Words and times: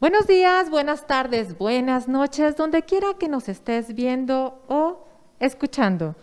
Buenos 0.00 0.26
días, 0.26 0.70
buenas 0.70 1.06
tardes, 1.06 1.56
buenas 1.56 2.08
noches, 2.08 2.56
donde 2.56 2.82
quiera 2.82 3.14
que 3.18 3.28
nos 3.28 3.48
estés 3.48 3.94
viendo 3.94 4.62
o 4.66 5.06
escuchando. 5.38 6.16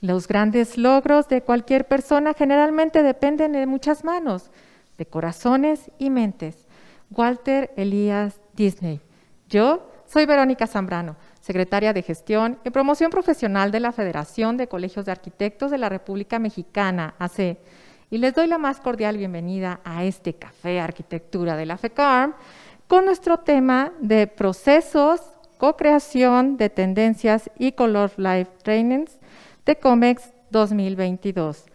Los 0.00 0.26
grandes 0.26 0.78
logros 0.78 1.28
de 1.28 1.42
cualquier 1.42 1.86
persona 1.86 2.32
generalmente 2.32 3.02
dependen 3.02 3.52
de 3.52 3.66
muchas 3.66 4.04
manos, 4.04 4.50
de 4.96 5.06
corazones 5.06 5.90
y 5.98 6.08
mentes. 6.08 6.66
Walter 7.10 7.72
Elías 7.76 8.40
Disney. 8.54 9.00
Yo 9.48 9.86
soy 10.06 10.26
Verónica 10.26 10.66
Zambrano, 10.66 11.16
secretaria 11.40 11.92
de 11.92 12.02
Gestión 12.02 12.58
y 12.64 12.70
Promoción 12.70 13.10
Profesional 13.10 13.70
de 13.70 13.80
la 13.80 13.92
Federación 13.92 14.56
de 14.56 14.68
Colegios 14.68 15.06
de 15.06 15.12
Arquitectos 15.12 15.70
de 15.70 15.78
la 15.78 15.88
República 15.88 16.38
Mexicana, 16.38 17.14
AC, 17.18 17.58
y 18.10 18.18
les 18.18 18.34
doy 18.34 18.46
la 18.46 18.58
más 18.58 18.80
cordial 18.80 19.16
bienvenida 19.16 19.80
a 19.84 20.04
este 20.04 20.34
Café 20.34 20.80
Arquitectura 20.80 21.56
de 21.56 21.66
la 21.66 21.78
FECARM 21.78 22.34
con 22.88 23.04
nuestro 23.04 23.38
tema 23.38 23.92
de 24.00 24.26
procesos, 24.26 25.20
co-creación 25.58 26.56
de 26.56 26.70
tendencias 26.70 27.50
y 27.56 27.72
Color 27.72 28.10
Life 28.16 28.50
Trainings 28.62 29.18
de 29.64 29.76
COMEX 29.76 30.32
2022. 30.50 31.66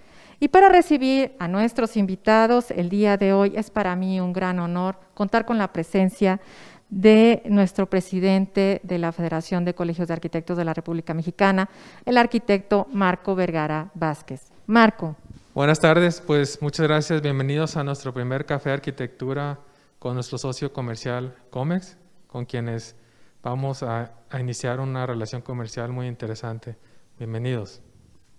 Y 0.41 0.49
para 0.49 0.68
recibir 0.68 1.34
a 1.40 1.48
nuestros 1.48 1.95
invitados 1.95 2.70
el 2.71 2.90
día 2.90 3.16
de 3.16 3.32
hoy 3.32 3.54
es 3.55 3.70
para 3.70 3.95
mí 3.95 4.20
un 4.20 4.34
gran 4.34 4.59
honor 4.59 4.98
contar 5.13 5.45
con 5.45 5.57
la 5.57 5.71
presencia 5.71 6.34
de 6.35 6.45
nuestro 6.89 7.89
presidente 7.89 8.80
de 8.84 8.98
la 8.98 9.12
Federación 9.12 9.66
de 9.66 9.73
Colegios 9.73 10.07
de 10.07 10.13
Arquitectos 10.13 10.57
de 10.57 10.66
la 10.66 10.73
República 10.73 11.13
Mexicana, 11.13 11.70
el 12.05 12.18
arquitecto 12.18 12.87
Marco 12.91 13.35
Vergara 13.35 13.91
Vázquez. 13.93 14.51
Marco. 14.68 15.15
Buenas 15.54 15.79
tardes, 15.79 16.21
pues 16.26 16.62
muchas 16.62 16.87
gracias, 16.87 17.21
bienvenidos 17.21 17.77
a 17.77 17.84
nuestro 17.84 18.13
primer 18.13 18.45
café 18.45 18.70
de 18.70 18.76
arquitectura 18.76 19.60
con 19.99 20.15
nuestro 20.15 20.37
socio 20.37 20.73
comercial 20.73 21.35
Comex, 21.49 21.98
con 22.27 22.45
quienes 22.45 22.95
vamos 23.41 23.84
a, 23.84 24.12
iniciar 24.38 24.82
una 24.82 25.05
relación 25.05 25.41
comercial 25.41 25.91
muy 25.91 26.07
interesante. 26.07 26.76
Bienvenidos. 27.17 27.82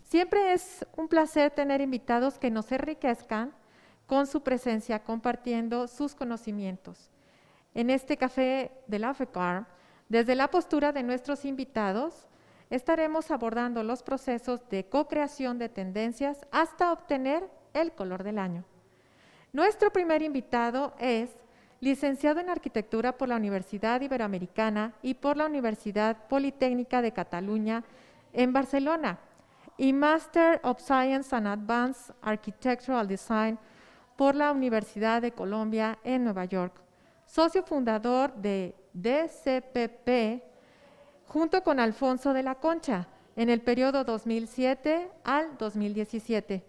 Siempre 0.03 0.53
es 0.53 0.85
un 0.97 1.09
placer 1.09 1.53
tener 1.53 1.81
invitados 1.81 2.39
que 2.39 2.51
nos 2.51 2.71
enriquezcan 2.71 3.53
con 4.07 4.27
su 4.27 4.43
presencia, 4.43 5.03
compartiendo 5.03 5.89
sus 5.89 6.15
conocimientos. 6.15 7.11
En 7.77 7.91
este 7.91 8.17
café 8.17 8.73
de 8.87 8.99
la 8.99 9.13
FECAR, 9.13 9.67
desde 10.09 10.35
la 10.35 10.49
postura 10.51 10.93
de 10.93 11.03
nuestros 11.03 11.45
invitados, 11.45 12.27
estaremos 12.71 13.31
abordando 13.31 13.83
los 13.83 14.03
procesos 14.03 14.67
de 14.71 14.87
co-creación 14.87 15.59
de 15.59 15.69
tendencias 15.69 16.39
hasta 16.53 16.91
obtener 16.91 17.47
el 17.75 17.93
color 17.93 18.25
del 18.25 18.39
año. 18.39 18.65
Nuestro 19.53 19.93
primer 19.93 20.23
invitado 20.23 20.95
es 20.99 21.29
licenciado 21.81 22.41
en 22.41 22.49
Arquitectura 22.49 23.19
por 23.19 23.29
la 23.29 23.37
Universidad 23.37 24.01
Iberoamericana 24.01 24.95
y 25.03 25.13
por 25.13 25.37
la 25.37 25.45
Universidad 25.45 26.29
Politécnica 26.29 27.03
de 27.03 27.13
Cataluña 27.13 27.85
en 28.33 28.55
Barcelona, 28.55 29.19
y 29.77 29.93
Master 29.93 30.61
of 30.63 30.81
Science 30.81 31.37
and 31.37 31.47
Advanced 31.47 32.15
Architectural 32.23 33.07
Design 33.07 33.59
por 34.17 34.35
la 34.35 34.51
Universidad 34.51 35.21
de 35.21 35.33
Colombia 35.33 35.99
en 36.05 36.25
Nueva 36.25 36.47
York. 36.47 36.86
Socio 37.27 37.65
fundador 37.65 38.33
de 38.35 38.75
DCPP 38.95 40.43
junto 41.27 41.63
con 41.63 41.81
Alfonso 41.81 42.33
de 42.33 42.43
la 42.43 42.55
Concha 42.55 43.09
en 43.35 43.51
el 43.51 43.61
periodo 43.61 44.05
2007 44.05 45.11
al 45.25 45.59
2017. 45.59 46.65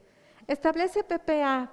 Establece 0.47 1.03
PPA 1.03 1.71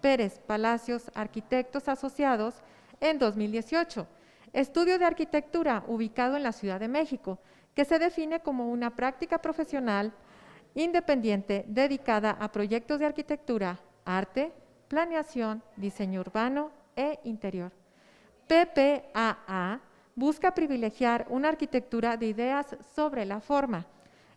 Pérez 0.00 0.40
Palacios 0.40 1.10
Arquitectos 1.14 1.86
Asociados 1.88 2.54
en 3.00 3.18
2018, 3.18 4.06
estudio 4.52 4.98
de 4.98 5.04
arquitectura 5.04 5.84
ubicado 5.86 6.36
en 6.36 6.42
la 6.42 6.52
Ciudad 6.52 6.80
de 6.80 6.88
México, 6.88 7.38
que 7.74 7.84
se 7.84 7.98
define 7.98 8.40
como 8.40 8.70
una 8.70 8.96
práctica 8.96 9.38
profesional 9.38 10.12
independiente 10.74 11.64
dedicada 11.68 12.30
a 12.30 12.50
proyectos 12.50 12.98
de 12.98 13.06
arquitectura, 13.06 13.78
arte, 14.04 14.52
planeación, 14.88 15.62
diseño 15.76 16.20
urbano 16.20 16.70
e 16.96 17.20
interior. 17.24 17.83
PPAA 18.46 19.80
busca 20.14 20.54
privilegiar 20.54 21.26
una 21.28 21.48
arquitectura 21.48 22.16
de 22.16 22.26
ideas 22.26 22.76
sobre 22.94 23.24
la 23.24 23.40
forma, 23.40 23.86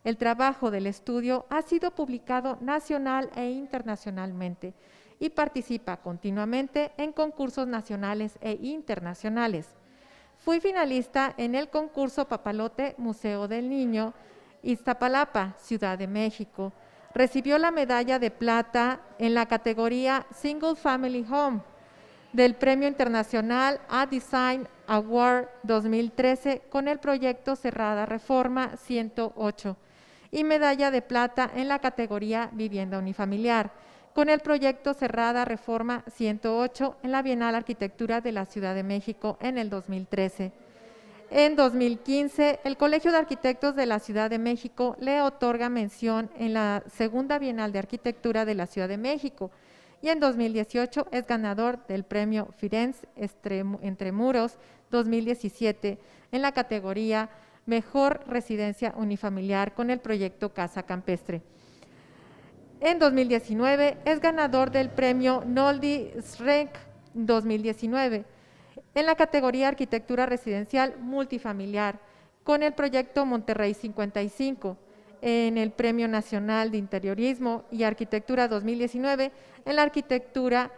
el 0.07 0.15
trabajo 0.15 0.71
del 0.71 0.87
estudio 0.87 1.45
ha 1.49 1.61
sido 1.61 1.91
publicado 1.91 2.57
nacional 2.61 3.29
e 3.35 3.49
internacionalmente 3.49 4.73
y 5.19 5.31
participa 5.31 5.97
continuamente 5.97 6.93
en 6.95 7.11
concursos 7.11 7.67
nacionales 7.67 8.37
e 8.39 8.57
internacionales. 8.61 9.67
Fui 10.37 10.61
finalista 10.61 11.33
en 11.35 11.55
el 11.55 11.69
concurso 11.69 12.25
Papalote 12.25 12.95
Museo 12.97 13.49
del 13.49 13.67
Niño, 13.67 14.13
Iztapalapa, 14.63 15.55
Ciudad 15.57 15.97
de 15.97 16.07
México. 16.07 16.71
Recibió 17.13 17.57
la 17.57 17.71
medalla 17.71 18.17
de 18.17 18.31
plata 18.31 19.01
en 19.19 19.33
la 19.33 19.47
categoría 19.47 20.25
Single 20.31 20.75
Family 20.75 21.25
Home 21.29 21.59
del 22.37 22.53
Premio 22.53 22.87
Internacional 22.87 23.81
A 23.89 24.05
Design 24.05 24.67
Award 24.85 25.47
2013 25.63 26.61
con 26.69 26.87
el 26.87 26.99
proyecto 26.99 27.55
Cerrada 27.55 28.05
Reforma 28.05 28.77
108 28.77 29.75
y 30.29 30.43
medalla 30.43 30.91
de 30.91 31.01
plata 31.01 31.49
en 31.55 31.67
la 31.67 31.79
categoría 31.79 32.51
Vivienda 32.53 32.99
Unifamiliar, 32.99 33.71
con 34.13 34.29
el 34.29 34.41
proyecto 34.41 34.93
Cerrada 34.93 35.45
Reforma 35.45 36.03
108 36.13 36.97
en 37.01 37.11
la 37.11 37.23
Bienal 37.23 37.55
Arquitectura 37.55 38.21
de 38.21 38.31
la 38.31 38.45
Ciudad 38.45 38.75
de 38.75 38.83
México 38.83 39.39
en 39.41 39.57
el 39.57 39.71
2013. 39.71 40.51
En 41.31 41.55
2015, 41.55 42.59
el 42.63 42.77
Colegio 42.77 43.11
de 43.11 43.17
Arquitectos 43.17 43.75
de 43.75 43.87
la 43.87 43.97
Ciudad 43.97 44.29
de 44.29 44.37
México 44.37 44.95
le 44.99 45.23
otorga 45.23 45.69
mención 45.69 46.29
en 46.37 46.53
la 46.53 46.83
Segunda 46.87 47.39
Bienal 47.39 47.71
de 47.71 47.79
Arquitectura 47.79 48.45
de 48.45 48.53
la 48.53 48.67
Ciudad 48.67 48.87
de 48.87 48.97
México 48.99 49.49
y 50.01 50.09
en 50.09 50.19
2018 50.19 51.07
es 51.11 51.25
ganador 51.25 51.85
del 51.87 52.03
premio 52.03 52.49
Firenze 52.57 53.07
Entre 53.81 54.11
Muros 54.11 54.57
2017 54.91 55.97
en 56.31 56.41
la 56.41 56.51
categoría 56.51 57.29
Mejor 57.65 58.23
Residencia 58.27 58.93
Unifamiliar 58.95 59.73
con 59.73 59.89
el 59.89 59.99
proyecto 59.99 60.53
Casa 60.53 60.83
Campestre. 60.83 61.41
En 62.79 62.99
2019 62.99 63.97
es 64.05 64.19
ganador 64.19 64.71
del 64.71 64.89
premio 64.89 65.43
Noldi 65.45 66.11
Srenk 66.21 66.71
2019 67.13 68.23
en 68.93 69.05
la 69.05 69.15
categoría 69.15 69.67
Arquitectura 69.67 70.25
Residencial 70.25 70.95
Multifamiliar 70.99 71.99
con 72.43 72.63
el 72.63 72.73
proyecto 72.73 73.25
Monterrey 73.25 73.73
55 73.73 74.77
en 75.21 75.57
el 75.57 75.71
Premio 75.71 76.07
Nacional 76.07 76.71
de 76.71 76.77
Interiorismo 76.77 77.63
y 77.71 77.83
Arquitectura 77.83 78.47
2019 78.47 79.31
en 79.65 79.75
la 79.75 79.83
arquitectura 79.83 80.71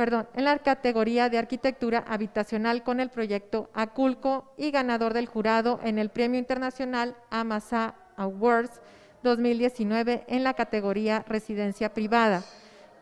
perdón, 0.00 0.26
en 0.34 0.44
la 0.44 0.58
categoría 0.58 1.28
de 1.28 1.36
arquitectura 1.36 2.04
habitacional 2.08 2.82
con 2.82 3.00
el 3.00 3.10
proyecto 3.10 3.68
Aculco 3.74 4.50
y 4.56 4.70
ganador 4.70 5.12
del 5.12 5.26
jurado 5.26 5.78
en 5.82 5.98
el 5.98 6.08
Premio 6.08 6.38
Internacional 6.38 7.14
Amasa 7.28 7.94
Awards 8.16 8.80
2019 9.22 10.24
en 10.26 10.42
la 10.42 10.54
categoría 10.54 11.22
residencia 11.28 11.92
privada 11.92 12.42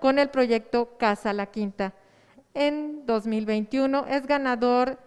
con 0.00 0.18
el 0.18 0.28
proyecto 0.28 0.96
Casa 0.98 1.32
La 1.32 1.46
Quinta. 1.46 1.92
En 2.54 3.06
2021 3.06 4.06
es 4.08 4.26
ganador 4.26 4.98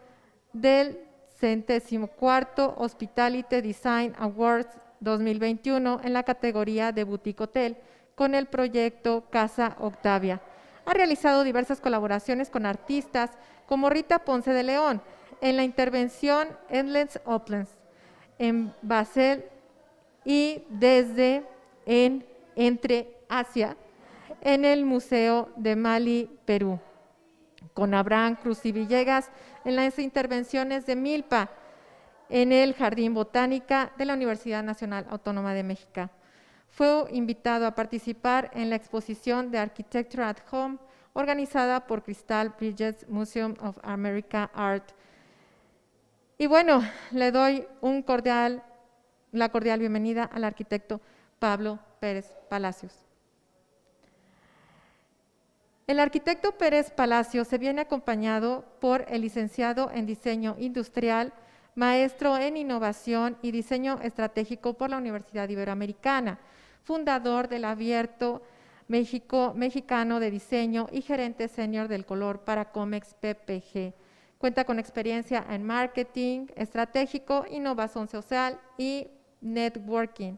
del 0.53 0.97
centésimo 1.39 2.07
cuarto 2.07 2.73
Hospitality 2.77 3.61
Design 3.61 4.13
Awards 4.17 4.69
2021 5.01 6.01
en 6.03 6.13
la 6.13 6.23
categoría 6.23 6.91
de 6.91 7.03
Boutique 7.03 7.43
Hotel 7.43 7.77
con 8.15 8.33
el 8.33 8.45
proyecto 8.45 9.25
Casa 9.29 9.75
Octavia. 9.79 10.41
Ha 10.85 10.93
realizado 10.93 11.43
diversas 11.43 11.81
colaboraciones 11.81 12.49
con 12.49 12.65
artistas 12.65 13.31
como 13.67 13.89
Rita 13.89 14.19
Ponce 14.19 14.53
de 14.53 14.63
León 14.63 15.01
en 15.41 15.57
la 15.57 15.63
intervención 15.63 16.47
Endless 16.69 17.19
Uplands 17.25 17.71
en 18.37 18.73
Basel 18.81 19.45
y 20.23 20.63
desde 20.69 21.43
en 21.85 22.25
Entre 22.55 23.17
Asia 23.29 23.75
en 24.41 24.65
el 24.65 24.85
Museo 24.85 25.49
de 25.55 25.75
Mali, 25.75 26.29
Perú, 26.45 26.79
con 27.73 27.93
Abraham 27.93 28.35
Cruz 28.35 28.65
y 28.65 28.71
Villegas 28.71 29.29
en 29.63 29.75
las 29.75 29.99
intervenciones 29.99 30.85
de 30.85 30.95
Milpa 30.95 31.49
en 32.31 32.53
el 32.53 32.73
Jardín 32.73 33.13
Botánica 33.13 33.91
de 33.97 34.05
la 34.05 34.13
Universidad 34.13 34.63
Nacional 34.63 35.05
Autónoma 35.09 35.53
de 35.53 35.63
México. 35.63 36.09
Fue 36.69 37.05
invitado 37.11 37.67
a 37.67 37.75
participar 37.75 38.49
en 38.53 38.69
la 38.69 38.77
exposición 38.77 39.51
de 39.51 39.59
Architecture 39.59 40.23
at 40.23 40.37
Home 40.49 40.77
organizada 41.13 41.85
por 41.85 42.01
Crystal 42.01 42.55
Bridges 42.57 43.07
Museum 43.09 43.53
of 43.61 43.77
America 43.83 44.49
Art. 44.53 44.91
Y 46.37 46.47
bueno, 46.47 46.81
le 47.11 47.31
doy 47.31 47.67
un 47.81 48.01
cordial 48.01 48.63
la 49.33 49.49
cordial 49.49 49.79
bienvenida 49.79 50.23
al 50.23 50.43
arquitecto 50.43 51.01
Pablo 51.39 51.79
Pérez 51.99 52.33
Palacios. 52.49 52.93
El 55.87 55.99
arquitecto 55.99 56.57
Pérez 56.57 56.91
Palacios 56.91 57.47
se 57.47 57.57
viene 57.57 57.81
acompañado 57.81 58.63
por 58.79 59.05
el 59.09 59.21
licenciado 59.21 59.91
en 59.93 60.05
diseño 60.05 60.55
industrial, 60.59 61.33
maestro 61.75 62.37
en 62.37 62.57
innovación 62.57 63.37
y 63.41 63.51
diseño 63.51 63.99
estratégico 64.01 64.73
por 64.73 64.89
la 64.89 64.97
Universidad 64.97 65.49
Iberoamericana, 65.49 66.39
fundador 66.83 67.47
del 67.47 67.65
Abierto 67.65 68.41
Mexicano 68.87 70.19
de 70.19 70.31
Diseño 70.31 70.87
y 70.91 71.01
gerente 71.01 71.47
senior 71.47 71.87
del 71.87 72.05
color 72.05 72.39
para 72.39 72.71
Comex 72.71 73.13
PPG. 73.13 73.93
Cuenta 74.37 74.65
con 74.65 74.79
experiencia 74.79 75.45
en 75.49 75.63
marketing 75.63 76.47
estratégico, 76.55 77.45
innovación 77.49 78.07
social 78.09 78.59
y 78.77 79.07
networking. 79.39 80.33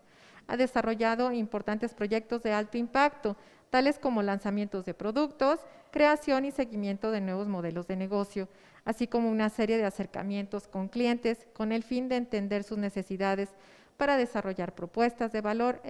Ha 0.48 0.58
desarrollado 0.58 1.32
importantes 1.32 1.94
proyectos 1.94 2.44
de 2.44 2.52
alto 2.52 2.78
impacto, 2.78 3.38
tales 3.74 3.98
como 3.98 4.22
lanzamientos 4.22 4.86
de 4.86 4.94
productos, 4.94 5.60
creación 5.90 6.46
y 6.46 6.52
seguimiento 6.52 7.10
de 7.10 7.22
nuevos 7.22 7.48
modelos 7.48 7.88
de 7.88 7.96
negocio, 7.96 8.48
así 8.86 9.08
como 9.08 9.32
una 9.32 9.50
serie 9.50 9.78
de 9.78 9.86
acercamientos 9.86 10.68
con 10.68 10.90
clientes 10.90 11.48
con 11.54 11.72
el 11.72 11.82
fin 11.82 12.08
de 12.08 12.18
entender 12.18 12.64
sus 12.64 12.78
necesidades 12.78 13.50
para 13.98 14.16
desarrollar 14.16 14.76
propuestas 14.76 15.32
de 15.32 15.42
valor 15.42 15.82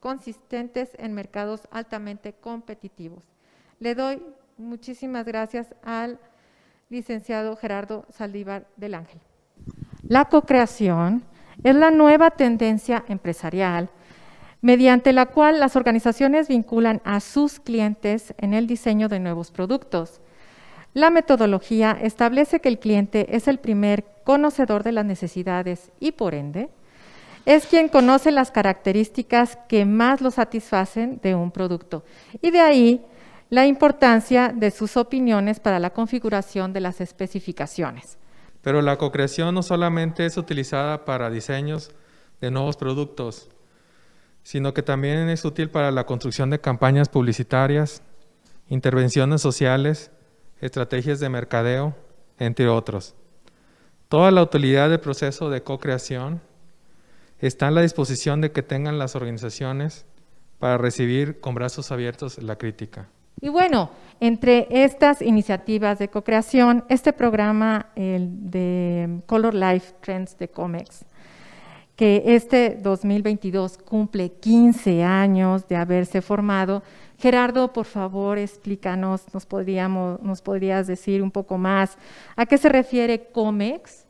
consistentes 0.00 0.90
en 0.98 1.12
mercados 1.12 1.68
altamente 1.70 2.32
competitivos. 2.32 3.22
Le 3.78 3.94
doy 3.94 4.20
muchísimas 4.58 5.24
gracias 5.24 5.72
al 5.84 6.18
licenciado 6.88 7.54
Gerardo 7.54 8.06
Saldívar 8.10 8.66
del 8.76 8.94
Ángel. 8.94 9.20
La 10.02 10.24
co-creación 10.24 11.22
es 11.62 11.76
la 11.76 11.92
nueva 11.92 12.32
tendencia 12.32 13.04
empresarial 13.06 13.88
mediante 14.60 15.12
la 15.12 15.26
cual 15.26 15.60
las 15.60 15.76
organizaciones 15.76 16.48
vinculan 16.48 17.00
a 17.04 17.20
sus 17.20 17.60
clientes 17.60 18.34
en 18.38 18.54
el 18.54 18.66
diseño 18.66 19.08
de 19.08 19.20
nuevos 19.20 19.50
productos. 19.50 20.20
La 20.92 21.10
metodología 21.10 21.96
establece 22.00 22.60
que 22.60 22.68
el 22.68 22.78
cliente 22.78 23.36
es 23.36 23.48
el 23.48 23.58
primer 23.58 24.04
conocedor 24.24 24.82
de 24.82 24.92
las 24.92 25.04
necesidades 25.04 25.92
y 26.00 26.12
por 26.12 26.34
ende 26.34 26.68
es 27.46 27.66
quien 27.66 27.88
conoce 27.88 28.30
las 28.32 28.50
características 28.50 29.58
que 29.68 29.84
más 29.84 30.20
lo 30.20 30.30
satisfacen 30.30 31.20
de 31.22 31.34
un 31.34 31.50
producto. 31.50 32.04
Y 32.42 32.50
de 32.50 32.60
ahí 32.60 33.04
la 33.48 33.66
importancia 33.66 34.52
de 34.54 34.70
sus 34.70 34.96
opiniones 34.96 35.58
para 35.58 35.78
la 35.78 35.90
configuración 35.90 36.72
de 36.72 36.80
las 36.80 37.00
especificaciones. 37.00 38.18
Pero 38.62 38.82
la 38.82 38.98
co-creación 38.98 39.54
no 39.54 39.62
solamente 39.62 40.26
es 40.26 40.36
utilizada 40.36 41.04
para 41.04 41.30
diseños 41.30 41.90
de 42.40 42.50
nuevos 42.50 42.76
productos, 42.76 43.48
sino 44.50 44.74
que 44.74 44.82
también 44.82 45.28
es 45.28 45.44
útil 45.44 45.70
para 45.70 45.92
la 45.92 46.06
construcción 46.06 46.50
de 46.50 46.58
campañas 46.58 47.08
publicitarias, 47.08 48.02
intervenciones 48.68 49.40
sociales, 49.40 50.10
estrategias 50.60 51.20
de 51.20 51.28
mercadeo, 51.28 51.94
entre 52.36 52.66
otros. 52.66 53.14
Toda 54.08 54.32
la 54.32 54.42
utilidad 54.42 54.90
del 54.90 54.98
proceso 54.98 55.50
de 55.50 55.62
co-creación 55.62 56.40
está 57.38 57.68
a 57.68 57.70
la 57.70 57.82
disposición 57.82 58.40
de 58.40 58.50
que 58.50 58.64
tengan 58.64 58.98
las 58.98 59.14
organizaciones 59.14 60.04
para 60.58 60.78
recibir 60.78 61.38
con 61.38 61.54
brazos 61.54 61.92
abiertos 61.92 62.42
la 62.42 62.56
crítica. 62.56 63.08
Y 63.40 63.50
bueno, 63.50 63.90
entre 64.18 64.66
estas 64.68 65.22
iniciativas 65.22 66.00
de 66.00 66.08
co-creación, 66.08 66.84
este 66.88 67.12
programa 67.12 67.86
el 67.94 68.50
de 68.50 69.20
Color 69.26 69.54
Life 69.54 69.94
Trends 70.00 70.36
de 70.38 70.48
COMEX, 70.48 71.04
que 72.00 72.22
este 72.24 72.78
2022 72.82 73.76
cumple 73.76 74.30
15 74.30 75.04
años 75.04 75.68
de 75.68 75.76
haberse 75.76 76.22
formado. 76.22 76.82
Gerardo, 77.18 77.74
por 77.74 77.84
favor, 77.84 78.38
explícanos, 78.38 79.26
nos, 79.34 79.44
podríamos, 79.44 80.18
nos 80.22 80.40
podrías 80.40 80.86
decir 80.86 81.22
un 81.22 81.30
poco 81.30 81.58
más 81.58 81.98
a 82.36 82.46
qué 82.46 82.56
se 82.56 82.70
refiere 82.70 83.26
COMEX 83.32 84.06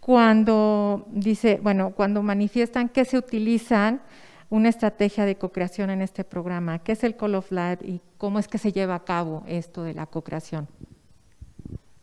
cuando 0.00 1.06
dice, 1.12 1.60
bueno, 1.62 1.92
cuando 1.94 2.20
manifiestan 2.20 2.88
que 2.88 3.04
se 3.04 3.16
utilizan 3.16 4.00
una 4.48 4.68
estrategia 4.68 5.24
de 5.24 5.36
co-creación 5.36 5.90
en 5.90 6.02
este 6.02 6.24
programa, 6.24 6.80
qué 6.80 6.90
es 6.90 7.04
el 7.04 7.14
Call 7.14 7.36
of 7.36 7.52
Life 7.52 7.86
y 7.86 8.00
cómo 8.18 8.40
es 8.40 8.48
que 8.48 8.58
se 8.58 8.72
lleva 8.72 8.96
a 8.96 9.04
cabo 9.04 9.44
esto 9.46 9.84
de 9.84 9.94
la 9.94 10.06
co-creación. 10.06 10.66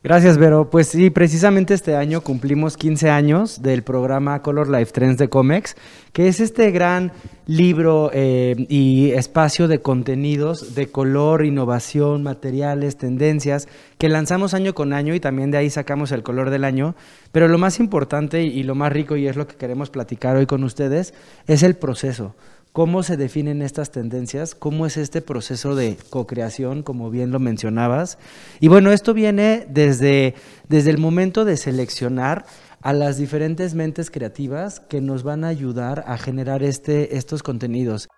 Gracias, 0.04 0.38
Vero. 0.38 0.70
Pues 0.70 0.90
sí, 0.90 1.10
precisamente 1.10 1.74
este 1.74 1.96
año 1.96 2.22
cumplimos 2.22 2.78
15 2.78 3.10
años 3.10 3.64
del 3.64 3.82
programa 3.82 4.44
Color 4.44 4.70
Life 4.70 4.92
Trends 4.92 5.18
de 5.18 5.28
Comex, 5.28 5.76
que 6.14 6.28
es 6.28 6.40
este 6.40 6.70
gran 6.70 7.12
libro 7.48 8.12
eh, 8.14 8.56
y 8.70 9.10
espacio 9.14 9.68
de 9.68 9.82
contenidos 9.82 10.76
de 10.76 10.92
color, 10.92 11.46
innovación, 11.46 12.22
materiales, 12.22 12.98
tendencias, 12.98 13.68
que 13.98 14.08
lanzamos 14.08 14.54
año 14.54 14.76
con 14.76 14.94
año 14.94 15.16
y 15.16 15.20
también 15.20 15.50
de 15.50 15.58
ahí 15.58 15.72
sacamos 15.72 16.12
el 16.12 16.22
color 16.22 16.52
del 16.52 16.64
año. 16.64 16.96
Pero 17.32 17.48
lo 17.48 17.58
más 17.58 17.80
importante 17.80 18.44
y 18.44 18.62
lo 18.62 18.76
más 18.76 18.94
rico, 18.94 19.18
y 19.18 19.28
es 19.28 19.36
lo 19.36 19.48
que 19.48 19.56
queremos 19.56 19.90
platicar 19.90 20.38
hoy 20.38 20.46
con 20.46 20.64
ustedes, 20.64 21.16
es 21.48 21.64
el 21.64 21.76
proceso 21.76 22.36
¿Cómo 22.78 23.02
se 23.02 23.18
definen 23.18 23.64
estas 23.64 23.90
tendencias? 23.90 24.54
¿Cómo 24.54 24.86
es 24.86 24.98
este 24.98 25.24
proceso 25.24 25.74
de 25.74 25.98
co-creación, 26.12 26.84
como 26.84 27.10
bien 27.10 27.32
lo 27.32 27.40
mencionabas? 27.40 28.20
Y 28.60 28.68
bueno, 28.68 28.92
esto 28.92 29.16
viene 29.16 29.66
desde, 29.68 30.36
desde 30.70 30.92
el 30.92 31.00
momento 31.00 31.44
de 31.44 31.58
seleccionar 31.58 32.46
a 32.84 32.94
las 32.94 33.18
diferentes 33.18 33.74
mentes 33.74 34.12
creativas 34.12 34.80
que 34.80 35.02
nos 35.02 35.24
van 35.24 35.44
a 35.44 35.48
ayudar 35.48 36.04
a 36.06 36.20
generar 36.20 36.62
este, 36.62 37.18
estos 37.18 37.42
contenidos. 37.42 38.10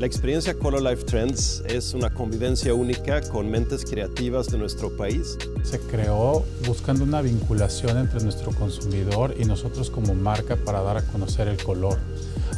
La 0.00 0.06
experiencia 0.06 0.54
Color 0.54 0.80
Life 0.80 1.04
Trends 1.04 1.62
es 1.66 1.92
una 1.92 2.08
convivencia 2.08 2.72
única 2.72 3.20
con 3.20 3.50
mentes 3.50 3.84
creativas 3.84 4.46
de 4.46 4.56
nuestro 4.56 4.96
país. 4.96 5.36
Se 5.62 5.78
creó 5.78 6.42
buscando 6.66 7.04
una 7.04 7.20
vinculación 7.20 7.98
entre 7.98 8.22
nuestro 8.22 8.50
consumidor 8.52 9.34
y 9.38 9.44
nosotros 9.44 9.90
como 9.90 10.14
marca 10.14 10.56
para 10.56 10.80
dar 10.80 10.96
a 10.96 11.02
conocer 11.02 11.48
el 11.48 11.62
color 11.62 11.98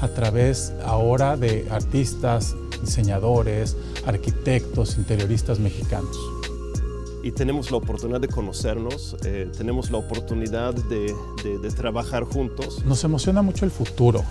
a 0.01 0.07
través 0.07 0.73
ahora 0.85 1.37
de 1.37 1.67
artistas, 1.73 2.55
diseñadores, 2.81 3.77
arquitectos, 4.07 4.97
interioristas 4.97 5.59
mexicanos. 5.59 6.17
Y 7.25 7.33
tenemos 7.33 7.73
la 7.73 7.79
oportunidad 7.79 8.21
de 8.21 8.29
conocernos, 8.29 9.17
eh, 9.25 9.51
tenemos 9.59 9.91
la 9.91 9.99
oportunidad 9.99 10.75
de, 10.75 11.13
de 11.43 11.71
trabajar 11.73 12.23
juntos. 12.23 12.85
Nos 12.85 13.03
emociona 13.03 13.43
mucho 13.43 13.65
el 13.65 13.73
futuro, 13.73 14.23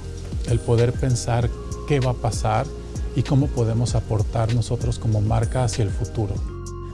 el 0.50 0.60
poder 0.62 0.94
pensar 0.94 1.50
qué 1.90 2.00
va 2.00 2.12
a 2.12 2.14
pasar 2.14 2.66
y 3.16 3.24
cómo 3.24 3.48
podemos 3.48 3.96
aportar 3.96 4.54
nosotros 4.56 5.00
como 5.00 5.22
marca 5.22 5.64
hacia 5.64 5.84
el 5.84 5.90
futuro. 5.90 6.36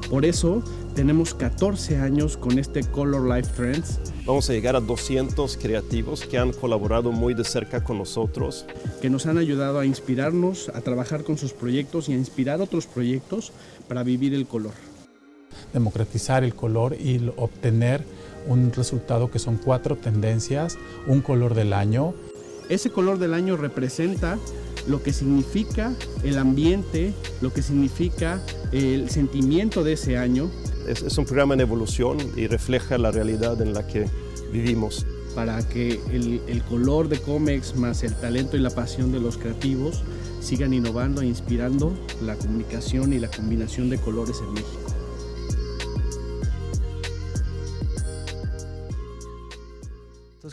Por 0.09 0.23
eso 0.23 0.63
tenemos 0.95 1.33
14 1.33 1.97
años 1.97 2.37
con 2.37 2.57
este 2.57 2.81
Color 2.81 3.27
Life 3.27 3.51
Trends. 3.55 3.99
Vamos 4.25 4.49
a 4.49 4.53
llegar 4.53 4.77
a 4.77 4.79
200 4.79 5.57
creativos 5.57 6.21
que 6.21 6.37
han 6.37 6.53
colaborado 6.53 7.11
muy 7.11 7.33
de 7.33 7.43
cerca 7.43 7.83
con 7.83 7.97
nosotros. 7.97 8.65
Que 9.01 9.09
nos 9.09 9.25
han 9.25 9.37
ayudado 9.37 9.79
a 9.79 9.85
inspirarnos, 9.85 10.69
a 10.69 10.79
trabajar 10.79 11.25
con 11.25 11.37
sus 11.37 11.51
proyectos 11.51 12.07
y 12.07 12.13
a 12.13 12.17
inspirar 12.17 12.61
otros 12.61 12.87
proyectos 12.87 13.51
para 13.89 14.03
vivir 14.03 14.33
el 14.33 14.47
color. 14.47 14.71
Democratizar 15.73 16.45
el 16.45 16.55
color 16.55 16.95
y 16.95 17.29
obtener 17.35 18.05
un 18.47 18.71
resultado 18.71 19.29
que 19.29 19.39
son 19.39 19.57
cuatro 19.57 19.97
tendencias, 19.97 20.77
un 21.05 21.19
color 21.19 21.53
del 21.53 21.73
año. 21.73 22.13
Ese 22.69 22.89
color 22.89 23.19
del 23.19 23.33
año 23.33 23.57
representa 23.57 24.37
lo 24.87 25.03
que 25.03 25.13
significa 25.13 25.93
el 26.23 26.37
ambiente, 26.37 27.13
lo 27.41 27.51
que 27.53 27.61
significa 27.61 28.41
el 28.71 29.09
sentimiento 29.09 29.83
de 29.83 29.93
ese 29.93 30.17
año. 30.17 30.49
Es, 30.87 31.17
un 31.17 31.25
programa 31.25 31.53
en 31.53 31.61
evolución 31.61 32.17
y 32.35 32.47
refleja 32.47 32.97
la 32.97 33.11
realidad 33.11 33.61
en 33.61 33.73
la 33.73 33.85
que 33.85 34.05
vivimos. 34.51 35.05
Para 35.35 35.67
que 35.67 35.99
el, 36.11 36.41
el 36.47 36.63
color 36.63 37.09
de 37.09 37.19
Comex 37.19 37.75
más 37.75 38.03
el 38.03 38.15
talento 38.15 38.57
y 38.57 38.59
la 38.59 38.71
pasión 38.71 39.11
de 39.11 39.19
los 39.19 39.37
creativos 39.37 40.03
sigan 40.39 40.73
innovando 40.73 41.21
e 41.21 41.27
inspirando 41.27 41.93
la 42.23 42.35
comunicación 42.35 43.13
y 43.13 43.19
la 43.19 43.27
combinación 43.29 43.89
de 43.89 43.97
colores 43.99 44.37
en 44.39 44.53
México. 44.53 44.86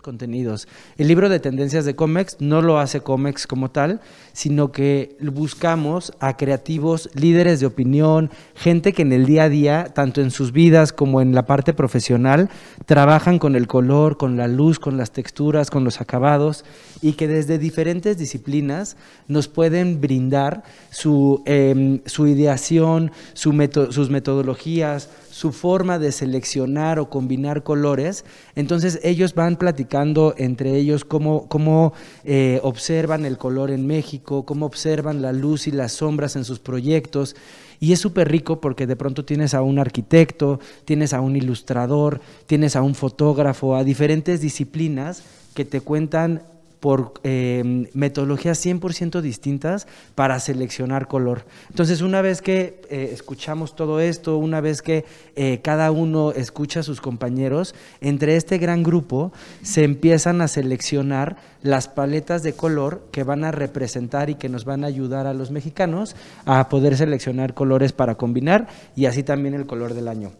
Contenidos. 0.05 0.69
El 0.99 1.09
libro 1.09 1.29
de 1.29 1.41
tendencias 1.41 1.85
de 1.85 1.97
Comex 1.97 2.37
no 2.39 2.63
lo 2.63 2.79
hace 2.79 3.01
Comex 3.01 3.49
como 3.49 3.73
tal, 3.73 4.01
sino 4.33 4.71
que 4.71 5.17
buscamos 5.21 6.13
a 6.21 6.37
creativos, 6.37 7.11
líderes 7.15 7.59
de 7.59 7.67
opinión, 7.67 8.31
gente 8.55 8.93
que 8.93 9.03
en 9.03 9.13
el 9.13 9.27
día 9.27 9.45
a 9.45 9.49
día, 9.49 9.85
tanto 9.93 10.21
en 10.21 10.31
sus 10.31 10.53
vidas 10.53 10.93
como 10.93 11.21
en 11.21 11.35
la 11.35 11.47
parte 11.47 11.73
profesional, 11.73 12.51
trabajan 12.87 13.39
con 13.39 13.57
el 13.57 13.67
color, 13.67 14.17
con 14.17 14.37
la 14.37 14.47
luz, 14.47 14.79
con 14.79 14.97
las 14.97 15.11
texturas, 15.11 15.71
con 15.71 15.83
los 15.83 16.01
acabados 16.01 16.65
y 17.01 17.15
que 17.15 17.27
desde 17.27 17.59
diferentes 17.59 18.19
disciplinas 18.19 18.97
nos 19.27 19.49
pueden 19.49 20.01
brindar 20.01 20.63
su, 20.91 21.43
em, 21.47 22.01
su 22.05 22.27
ideación, 22.27 23.11
sus 23.33 24.11
metodologías, 24.11 25.09
su 25.35 25.51
forma 25.51 25.99
de 25.99 26.13
seleccionar 26.13 27.01
o 27.01 27.11
combinar 27.11 27.65
colores. 27.65 28.25
Entonces 28.55 29.01
ellos 29.03 29.35
van 29.35 29.57
platicando 29.57 30.33
entre 30.39 30.77
ellos 30.77 31.05
cómo, 31.05 31.49
cómo 31.49 31.93
eh, 32.23 32.61
observan 32.63 33.25
el 33.25 33.37
color 33.37 33.73
en 33.73 33.85
México, 33.85 34.47
cómo 34.47 34.65
observan 34.65 35.23
la 35.23 35.33
luz 35.33 35.67
y 35.67 35.73
las 35.73 35.91
sombras 35.91 36.37
en 36.37 36.45
sus 36.45 36.61
proyectos. 36.61 37.35
Y 37.81 37.93
es 37.93 37.99
súper 37.99 38.31
rico 38.31 38.61
porque 38.61 38.87
de 38.87 38.95
pronto 38.95 39.25
tienes 39.25 39.55
a 39.55 39.63
un 39.63 39.81
arquitecto, 39.81 40.61
tienes 40.85 41.13
a 41.13 41.21
un 41.21 41.35
ilustrador, 41.35 42.21
tienes 42.47 42.77
a 42.77 42.83
un 42.83 42.95
fotógrafo, 42.95 43.75
a 43.75 43.83
diferentes 43.83 44.41
disciplinas 44.41 45.25
que 45.53 45.65
te 45.65 45.81
cuentan 45.81 46.43
por 46.85 47.15
em, 47.23 47.87
metodologías 47.95 48.63
100% 48.63 49.23
distintas 49.23 49.87
para 50.15 50.39
seleccionar 50.39 51.09
color. 51.09 51.47
Entonces, 51.71 52.03
una 52.03 52.21
vez 52.21 52.43
que 52.43 52.83
eh, 52.91 53.09
escuchamos 53.11 53.75
todo 53.75 54.01
esto, 54.01 54.37
una 54.37 54.61
vez 54.61 54.83
que 54.83 55.07
eh, 55.35 55.61
cada 55.63 55.91
uno 55.91 56.33
escucha 56.33 56.81
a 56.81 56.83
sus 56.83 57.01
compañeros, 57.01 57.75
entre 58.03 58.37
este 58.37 58.59
gran 58.59 58.83
grupo 58.83 59.33
se 59.63 59.83
empiezan 59.83 60.43
a 60.43 60.47
seleccionar 60.47 61.39
las 61.63 61.89
paletas 61.89 62.43
de 62.43 62.53
color 62.53 63.09
que 63.13 63.25
van 63.25 63.45
a 63.45 63.51
representar 63.51 64.29
y 64.29 64.35
que 64.35 64.51
nos 64.51 64.67
van 64.67 64.85
a 64.85 64.89
ayudar 64.89 65.27
a 65.27 65.33
los 65.33 65.51
mexicanos 65.51 66.15
a 66.45 66.69
poder 66.69 66.99
seleccionar 66.99 67.55
colores 67.55 67.95
para 67.95 68.17
combinar 68.17 68.69
y 68.95 69.07
así 69.07 69.23
también 69.23 69.55
el 69.55 69.65
color 69.65 69.95
del 69.95 70.07
año. 70.07 70.33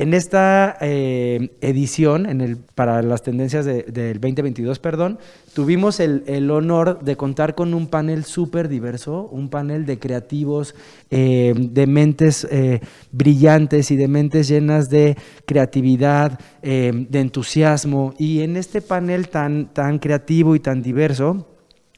En 0.00 0.14
esta 0.14 0.78
eh, 0.80 1.50
edición, 1.60 2.24
en 2.24 2.40
el, 2.40 2.56
para 2.56 3.02
las 3.02 3.22
tendencias 3.22 3.66
del 3.66 4.18
2022, 4.18 4.78
perdón, 4.78 5.18
tuvimos 5.52 6.00
el, 6.00 6.50
honor 6.50 7.00
de 7.04 7.18
contar 7.18 7.54
con 7.54 7.74
un 7.74 7.86
panel 7.86 8.24
súper 8.24 8.70
diverso, 8.70 9.28
un 9.30 9.50
panel 9.50 9.84
de 9.84 9.98
creativos, 9.98 10.74
eh, 11.10 11.52
de 11.54 11.86
mentes 11.86 12.48
eh, 12.50 12.80
brillantes 13.12 13.90
y 13.90 13.96
de 13.96 14.08
mentes 14.08 14.48
llenas 14.48 14.88
de 14.88 15.18
creatividad, 15.44 16.40
de 16.62 17.20
entusiasmo. 17.20 18.14
Y 18.16 18.40
en 18.40 18.56
este 18.56 18.80
panel 18.80 19.28
tan, 19.28 19.66
tan 19.74 19.98
creativo 19.98 20.56
y 20.56 20.60
tan 20.60 20.80
diverso, 20.80 21.46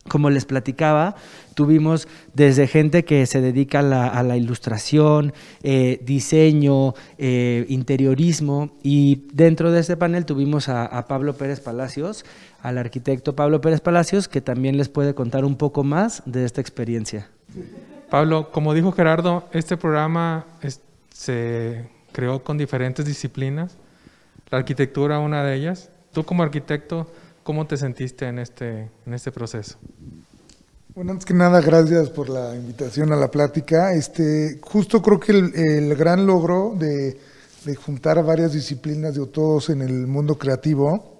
como 0.09 0.31
les 0.31 0.45
platicaba, 0.45 1.15
tuvimos 1.55 2.09
desde 2.35 2.67
gente 2.67 3.05
que 3.05 3.25
se 3.27 3.41
dedica 3.41 3.79
a 3.81 4.23
la, 4.23 4.37
ilustración, 4.37 5.33
eh, 5.63 6.01
diseño, 6.05 6.95
eh, 7.19 7.67
interiorismo 7.69 8.73
y 8.83 9.27
dentro 9.33 9.71
de 9.71 9.81
este 9.81 9.97
panel 9.97 10.27
tuvimos 10.27 10.69
a, 10.69 11.07
Pablo 11.07 11.35
Pérez 11.35 11.61
Palacios, 11.61 12.25
al 12.63 12.79
arquitecto 12.79 13.37
Pablo 13.37 13.61
Pérez 13.61 13.81
Palacios, 13.81 14.29
que 14.29 14.41
también 14.41 14.77
les 14.77 14.89
puede 14.89 15.15
contar 15.15 15.45
un 15.45 15.57
poco 15.57 15.85
más 15.85 16.23
de 16.27 16.45
esta 16.45 16.61
experiencia. 16.61 17.29
Pablo, 18.11 18.51
como 18.51 18.75
dijo 18.75 18.93
Gerardo, 18.93 19.49
este 19.53 19.77
programa 19.77 20.47
se 21.11 21.89
creó 22.13 22.43
con 22.43 22.59
diferentes 22.59 23.07
disciplinas, 23.07 23.79
la 24.51 24.59
arquitectura 24.59 25.19
una 25.19 25.43
de 25.45 25.55
ellas. 25.55 25.91
Tú 26.13 26.25
como 26.25 26.43
arquitecto, 26.43 27.11
¿Cómo 27.43 27.67
te 27.67 27.77
sentiste 27.77 28.27
en 28.27 28.39
este, 28.39 28.89
en 29.05 29.15
este 29.15 29.33
proceso? 29.33 29.77
Bueno, 30.95 31.11
antes 31.11 31.25
que 31.25 31.35
nada, 31.35 31.61
gracias 31.61 32.09
por 32.11 32.29
la 32.29 32.55
invitación 32.55 33.13
a 33.13 33.17
la 33.17 33.33
plática. 33.33 33.95
Este, 33.95 34.61
justo 34.63 35.03
creo 35.03 35.19
que 35.19 35.33
el, 35.33 35.97
gran 35.97 36.25
logro 36.25 36.75
de, 36.79 37.19
juntar 37.85 38.23
varias 38.25 38.53
disciplinas 38.53 39.15
de 39.15 39.27
todos 39.27 39.71
en 39.71 39.83
el 39.83 40.07
mundo 40.07 40.39
creativo 40.39 41.19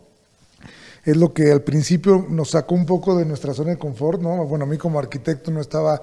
es 1.05 1.17
lo 1.17 1.33
que 1.33 1.51
al 1.51 1.63
principio 1.63 2.25
nos 2.29 2.51
sacó 2.51 2.77
un 2.77 2.87
poco 2.87 3.17
de 3.17 3.25
nuestra 3.25 3.53
zona 3.53 3.71
de 3.71 3.79
confort, 3.79 4.21
¿no? 4.21 4.45
Bueno, 4.47 4.65
a 4.65 4.69
mí 4.69 4.79
como 4.79 5.01
arquitecto 5.01 5.51
no 5.51 5.61
estaba 5.61 6.01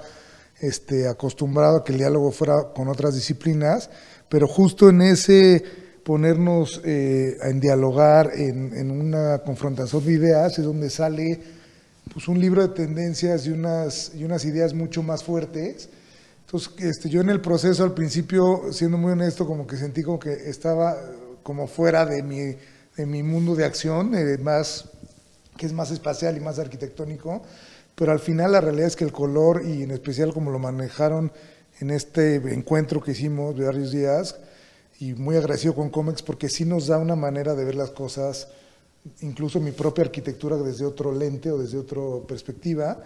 este, 0.60 1.08
acostumbrado 1.08 1.78
a 1.78 1.84
que 1.86 1.94
el 1.94 2.00
diálogo 2.00 2.32
fuera 2.32 2.74
con 2.76 2.90
otras 2.90 3.16
disciplinas, 3.16 3.90
pero 4.28 4.50
justo 4.50 4.90
en 4.90 5.02
ese 5.02 5.64
ponernos 6.10 6.82
eh, 6.86 7.38
en 7.44 7.60
dialogar 7.60 8.32
en, 8.34 8.90
una 8.90 9.44
confrontación 9.46 10.04
de 10.04 10.14
ideas 10.14 10.58
es 10.58 10.66
donde 10.66 10.90
sale 10.90 11.40
pues, 12.12 12.28
un 12.28 12.40
libro 12.40 12.68
de 12.68 12.74
tendencias 12.74 13.46
y 13.46 13.52
unas, 13.52 14.14
y 14.16 14.24
unas 14.24 14.44
ideas 14.44 14.74
mucho 14.74 15.04
más 15.04 15.24
fuertes. 15.24 15.88
Entonces, 16.48 16.74
este, 16.80 17.10
yo 17.10 17.22
en 17.22 17.30
el 17.30 17.42
proceso 17.42 17.84
al 17.84 17.94
principio, 17.94 18.74
siendo 18.74 18.98
muy 18.98 19.12
honesto, 19.12 19.46
como 19.46 19.68
que 19.68 19.78
sentí 19.78 20.02
como 20.02 20.18
que 20.18 20.34
estaba 20.50 20.98
como 21.44 21.68
fuera 21.68 22.08
de 22.08 22.24
mi, 22.24 22.56
de 22.98 23.06
mi 23.06 23.22
mundo 23.22 23.54
de 23.54 23.66
acción, 23.66 24.16
eh, 24.16 24.40
más, 24.40 24.86
que 25.58 25.68
es 25.68 25.74
más 25.74 25.92
espacial 25.92 26.36
y 26.36 26.40
más 26.40 26.58
arquitectónico, 26.58 27.44
pero 27.94 28.12
al 28.12 28.20
final 28.20 28.54
la 28.54 28.62
realidad 28.62 28.88
es 28.88 28.96
que 28.96 29.06
el 29.06 29.12
color 29.12 29.62
y 29.64 29.84
en 29.84 29.92
especial 29.92 30.34
como 30.34 30.50
lo 30.50 30.58
manejaron 30.58 31.32
en 31.80 31.92
este 31.92 32.38
encuentro 32.52 33.00
que 33.00 33.12
hicimos 33.12 33.56
de 33.56 33.66
varios 33.66 33.92
días, 33.92 34.40
y 35.00 35.14
muy 35.14 35.38
agradecido 35.38 35.74
con 35.74 35.90
Comex 35.90 36.22
porque 36.22 36.50
sí 36.50 36.66
nos 36.66 36.88
da 36.88 36.98
una 36.98 37.16
manera 37.16 37.56
de 37.56 37.64
ver 37.64 37.76
las 37.76 37.92
cosas, 37.92 38.50
incluso 39.22 39.60
mi 39.60 39.72
propia 39.72 40.04
arquitectura 40.04 40.58
desde 40.58 40.86
otro 40.86 41.14
lente 41.14 41.52
o 41.52 41.58
desde 41.58 41.78
otra 41.78 42.02
perspectiva. 42.28 43.02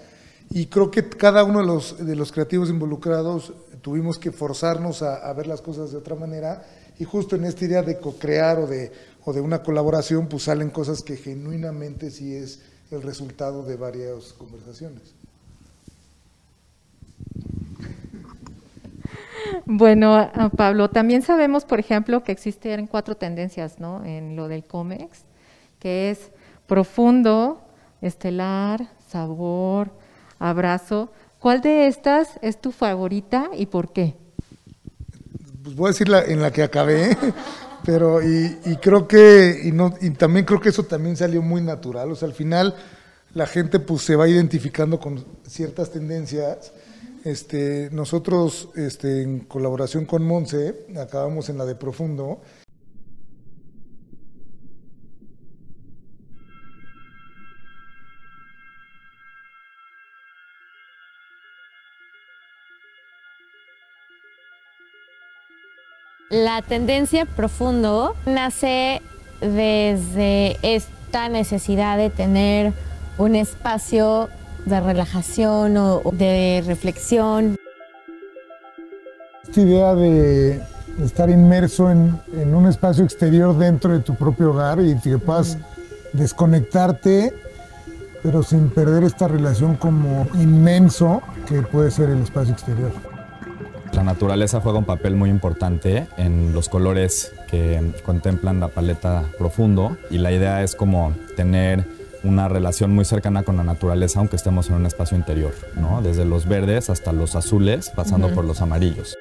Y 0.50 0.66
creo 0.66 0.90
que 0.90 1.08
cada 1.08 1.44
uno 1.44 1.60
de 1.60 1.66
los, 1.66 2.06
de 2.06 2.16
los 2.16 2.32
creativos 2.32 2.70
involucrados 2.70 3.54
tuvimos 3.82 4.18
que 4.18 4.32
forzarnos 4.32 5.04
a, 5.04 5.32
ver 5.34 5.48
las 5.48 5.62
cosas 5.62 5.92
de 5.92 5.98
otra 5.98 6.16
manera 6.16 6.66
y 6.98 7.06
justo 7.06 7.36
en 7.36 7.46
esta 7.46 7.66
idea 7.66 7.84
de 7.84 8.00
co-crear 8.00 8.60
o 8.60 8.68
de, 8.68 8.92
o 9.26 9.34
de 9.34 9.42
una 9.42 9.62
colaboración, 9.62 10.28
pues 10.28 10.44
salen 10.44 10.70
cosas 10.70 11.04
que 11.04 11.16
genuinamente 11.16 12.10
sí 12.12 12.34
es 12.36 12.60
el 12.92 13.02
resultado 13.02 13.64
de 13.64 13.76
varias 13.76 14.34
conversaciones. 14.34 15.14
Bueno, 19.66 20.32
Pablo, 20.56 20.90
también 20.90 21.22
sabemos, 21.22 21.66
por 21.66 21.80
ejemplo, 21.80 22.24
que 22.24 22.32
existen 22.32 22.88
cuatro 22.88 23.16
tendencias 23.16 23.80
¿no? 23.80 24.04
en 24.06 24.36
lo 24.36 24.48
del 24.48 24.64
COMEX, 24.64 25.26
que 25.80 26.10
es 26.12 26.32
profundo, 26.68 27.62
estelar, 28.02 28.88
sabor, 29.08 29.92
abrazo. 30.40 31.12
¿Cuál 31.40 31.62
de 31.62 31.88
estas 31.88 32.40
es 32.42 32.60
tu 32.60 32.72
favorita 32.72 33.50
y 33.56 33.66
por 33.66 33.92
qué? 33.92 34.16
Pues 35.64 35.76
voy 35.76 35.88
a 35.88 35.92
decir 35.92 36.10
la, 36.10 36.22
en 36.24 36.42
la 36.42 36.52
que 36.52 36.64
acabé, 36.64 37.18
pero 37.86 38.22
y, 38.22 38.58
creo 38.82 39.08
que, 39.08 39.62
y, 39.64 39.72
no, 39.72 39.94
y 40.02 40.10
también 40.12 40.46
creo 40.46 40.60
que 40.60 40.70
eso 40.70 40.84
también 40.84 41.16
salió 41.16 41.42
muy 41.42 41.62
natural, 41.62 42.12
o 42.12 42.16
sea, 42.16 42.28
al 42.28 42.34
final 42.34 42.76
la 43.34 43.48
gente 43.48 43.80
pues 43.80 44.04
se 44.04 44.16
va 44.16 44.28
identificando 44.28 45.00
con 45.00 45.24
ciertas 45.48 45.92
tendencias 45.92 46.72
este, 47.24 47.90
nosotros, 47.92 48.70
este, 48.76 49.24
en 49.24 49.40
colaboración 49.40 50.06
con 50.06 50.26
Monse, 50.26 50.86
acabamos 50.98 51.50
en 51.50 51.58
la 51.58 51.66
de 51.66 51.76
Profundo. 51.76 52.42
La 66.30 66.64
tendencia 66.64 67.26
profundo 67.26 68.16
nace 68.26 69.04
desde 69.40 70.58
esta 70.64 71.30
necesidad 71.30 71.96
de 71.96 72.10
tener 72.10 72.74
un 73.20 73.36
espacio 73.36 74.30
de 74.66 74.80
relajación 74.80 75.78
o 75.78 76.02
de 76.12 76.64
reflexión. 76.66 77.58
Esta 79.44 79.62
idea 79.62 79.94
de 79.96 80.62
estar 81.04 81.30
inmerso 81.30 81.92
en, 81.92 82.20
un 82.54 82.68
espacio 82.68 83.04
exterior 83.04 83.58
dentro 83.58 83.94
de 83.94 84.00
tu 84.00 84.16
propio 84.16 84.52
hogar 84.52 84.80
y 84.82 84.96
que 85.00 85.18
puedas 85.18 85.58
desconectarte, 86.14 87.34
pero 88.22 88.44
sin 88.44 88.70
perder 88.70 89.04
esta 89.04 89.28
relación 89.28 89.76
como 89.76 90.28
inmenso 90.36 91.22
que 91.48 91.62
puede 91.62 91.92
ser 91.92 92.10
el 92.10 92.22
espacio 92.22 92.54
exterior. 92.54 92.92
La 93.94 94.04
naturaleza 94.04 94.60
juega 94.60 94.80
un 94.80 94.86
papel 94.86 95.16
muy 95.16 95.30
importante 95.30 96.08
en 96.18 96.52
los 96.54 96.68
colores 96.68 97.32
que 97.48 97.94
contemplan 98.04 98.60
la 98.60 98.70
paleta 98.70 99.24
profundo 99.38 99.98
y 100.10 100.18
la 100.18 100.32
idea 100.32 100.64
es 100.64 100.76
como 100.76 101.14
tener 101.36 101.86
una 102.24 102.48
relación 102.48 102.94
muy 102.94 103.06
cercana 103.06 103.44
con 103.44 103.58
la 103.58 103.64
naturaleza, 103.64 104.20
aunque 104.20 104.36
estemos 104.36 104.70
en 104.70 104.76
un 104.76 104.86
espacio 104.86 105.18
interior, 105.18 105.54
¿no? 105.76 106.02
Desde 106.02 106.26
los 106.26 106.48
verdes 106.48 106.90
hasta 106.90 107.12
los 107.12 107.36
azules, 107.36 107.90
pasando 107.90 108.30
por 108.30 108.46
los 108.46 108.62
amarillos. 108.62 109.18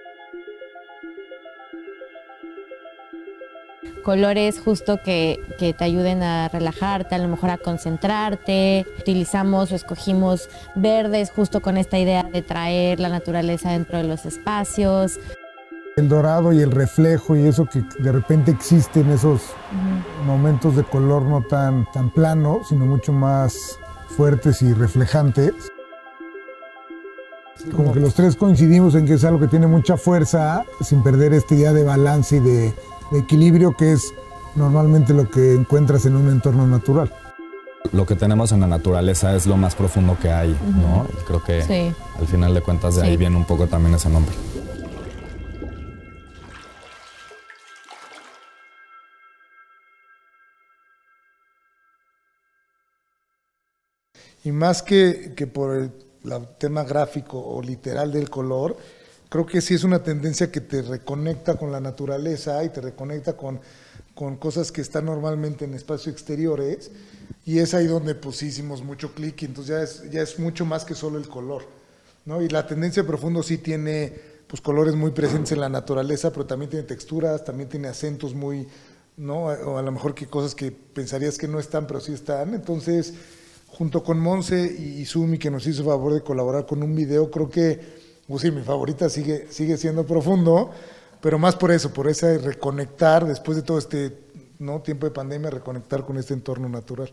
colores 4.02 4.60
justo 4.60 5.00
que, 5.00 5.40
que, 5.58 5.72
te 5.72 5.84
ayuden 5.84 6.22
a 6.22 6.48
relajarte, 6.48 7.14
a 7.14 7.18
lo 7.18 7.28
mejor 7.28 7.50
a 7.50 7.58
concentrarte. 7.58 8.84
Utilizamos 8.98 9.72
o 9.72 9.76
escogimos 9.76 10.48
verdes 10.74 11.30
justo 11.30 11.62
con 11.62 11.78
esta 11.78 11.98
idea 11.98 12.24
de 12.24 12.42
traer 12.42 13.00
la 13.00 13.08
naturaleza 13.08 13.70
dentro 13.70 13.98
de 13.98 14.04
los 14.04 14.26
espacios. 14.26 15.18
El 15.96 16.08
dorado 16.08 16.52
y 16.54 16.60
el 16.60 16.70
reflejo 16.70 17.36
y 17.36 17.46
eso 17.46 17.66
que 17.66 17.84
de 17.98 18.12
repente 18.12 18.50
existe 18.50 19.00
en 19.00 19.10
esos 19.10 19.42
momentos 20.26 20.74
de 20.74 20.84
color 20.84 21.22
no 21.22 21.42
tan, 21.42 21.86
tan 21.92 22.10
plano, 22.10 22.60
sino 22.66 22.86
mucho 22.86 23.12
más 23.12 23.78
fuertes 24.16 24.62
y 24.62 24.72
reflejantes. 24.72 25.52
Como 27.76 27.92
que 27.92 28.00
los 28.00 28.14
tres 28.14 28.36
coincidimos 28.36 28.94
en 28.94 29.04
que 29.06 29.14
es 29.14 29.24
algo 29.24 29.38
que 29.38 29.48
tiene 29.48 29.66
mucha 29.66 29.96
fuerza, 29.98 30.64
sin 30.80 31.02
perder 31.02 31.34
esta 31.34 31.54
idea 31.54 31.72
de 31.74 31.84
balance 31.84 32.36
y 32.36 32.40
de, 32.40 32.74
de 33.10 33.18
equilibrio 33.18 33.76
que 33.76 33.92
es 33.92 34.14
normalmente 34.56 35.12
lo 35.12 35.30
que 35.30 35.54
encuentras 35.54 36.06
en 36.06 36.16
un 36.16 36.28
entorno 36.30 36.66
natural. 36.66 37.12
Lo 37.92 38.06
que 38.06 38.16
tenemos 38.16 38.50
en 38.52 38.60
la 38.60 38.66
naturaleza 38.66 39.34
es 39.36 39.46
lo 39.46 39.56
más 39.58 39.74
profundo 39.74 40.16
que 40.20 40.32
hay, 40.32 40.56
¿no? 40.80 41.06
Creo 41.26 41.42
que 41.44 41.62
Sí. 41.62 41.94
al 42.18 42.26
final 42.26 42.54
de 42.54 42.62
cuentas 42.62 42.96
de 42.96 43.02
ahí 43.02 43.16
viene 43.18 43.36
un 43.36 43.44
poco 43.44 43.66
también 43.66 43.94
ese 43.94 44.08
nombre. 44.08 44.34
Y 54.44 54.52
más 54.52 54.82
que, 54.82 55.32
que 55.36 55.46
por 55.46 55.74
el 55.76 55.92
tema 56.58 56.84
gráfico 56.84 57.38
o 57.38 57.62
literal 57.62 58.12
del 58.12 58.30
color, 58.30 58.76
creo 59.28 59.46
que 59.46 59.60
sí 59.60 59.74
es 59.74 59.84
una 59.84 60.02
tendencia 60.02 60.50
que 60.50 60.60
te 60.60 60.82
reconecta 60.82 61.56
con 61.56 61.72
la 61.72 61.80
naturaleza 61.80 62.62
y 62.64 62.68
te 62.68 62.80
reconecta 62.80 63.36
con, 63.36 63.60
con 64.14 64.36
cosas 64.36 64.72
que 64.72 64.80
están 64.80 65.06
normalmente 65.06 65.64
en 65.64 65.74
espacios 65.74 66.12
exteriores. 66.14 66.90
Y 67.44 67.58
es 67.58 67.74
ahí 67.74 67.86
donde 67.86 68.14
pues 68.14 68.42
hicimos 68.42 68.82
mucho 68.82 69.14
clic 69.14 69.42
y 69.42 69.46
entonces 69.46 69.68
ya 69.74 69.82
es, 69.82 70.10
ya 70.10 70.22
es 70.22 70.38
mucho 70.38 70.64
más 70.64 70.84
que 70.84 70.94
solo 70.94 71.18
el 71.18 71.28
color. 71.28 71.62
¿no? 72.24 72.42
Y 72.42 72.48
la 72.48 72.66
tendencia 72.66 73.04
profundo 73.04 73.42
sí 73.42 73.58
tiene 73.58 74.12
pues 74.46 74.60
colores 74.60 74.94
muy 74.94 75.12
presentes 75.12 75.52
en 75.52 75.60
la 75.60 75.68
naturaleza, 75.68 76.30
pero 76.30 76.46
también 76.46 76.70
tiene 76.70 76.86
texturas, 76.86 77.44
también 77.44 77.68
tiene 77.68 77.88
acentos 77.88 78.34
muy, 78.34 78.68
¿no? 79.16 79.44
O 79.44 79.78
a 79.78 79.82
lo 79.82 79.90
mejor 79.90 80.14
que 80.14 80.26
cosas 80.26 80.54
que 80.54 80.70
pensarías 80.70 81.38
que 81.38 81.48
no 81.48 81.58
están, 81.58 81.86
pero 81.86 82.00
sí 82.00 82.12
están. 82.12 82.52
Entonces, 82.52 83.14
junto 83.72 84.02
con 84.02 84.20
Monse 84.20 84.64
y, 84.64 85.04
Sumi, 85.04 85.38
que 85.38 85.50
nos 85.50 85.66
hizo 85.66 85.84
favor 85.84 86.12
de 86.14 86.20
colaborar 86.20 86.66
con 86.66 86.82
un 86.82 86.94
video, 86.94 87.30
creo 87.30 87.48
que, 87.48 87.80
pues 88.28 88.42
sí, 88.42 88.50
mi 88.50 88.62
favorita 88.62 89.08
sigue, 89.08 89.46
sigue 89.50 89.76
siendo 89.76 90.04
profundo, 90.06 90.70
pero 91.20 91.38
más 91.38 91.56
por 91.56 91.70
eso, 91.70 91.92
por 91.92 92.08
ese 92.08 92.38
reconectar, 92.38 93.26
después 93.26 93.56
de 93.56 93.62
todo 93.62 93.78
este 93.78 94.18
¿no? 94.58 94.80
tiempo 94.80 95.06
de 95.06 95.12
pandemia, 95.12 95.50
reconectar 95.50 96.04
con 96.04 96.18
este 96.18 96.34
entorno 96.34 96.68
natural. 96.68 97.12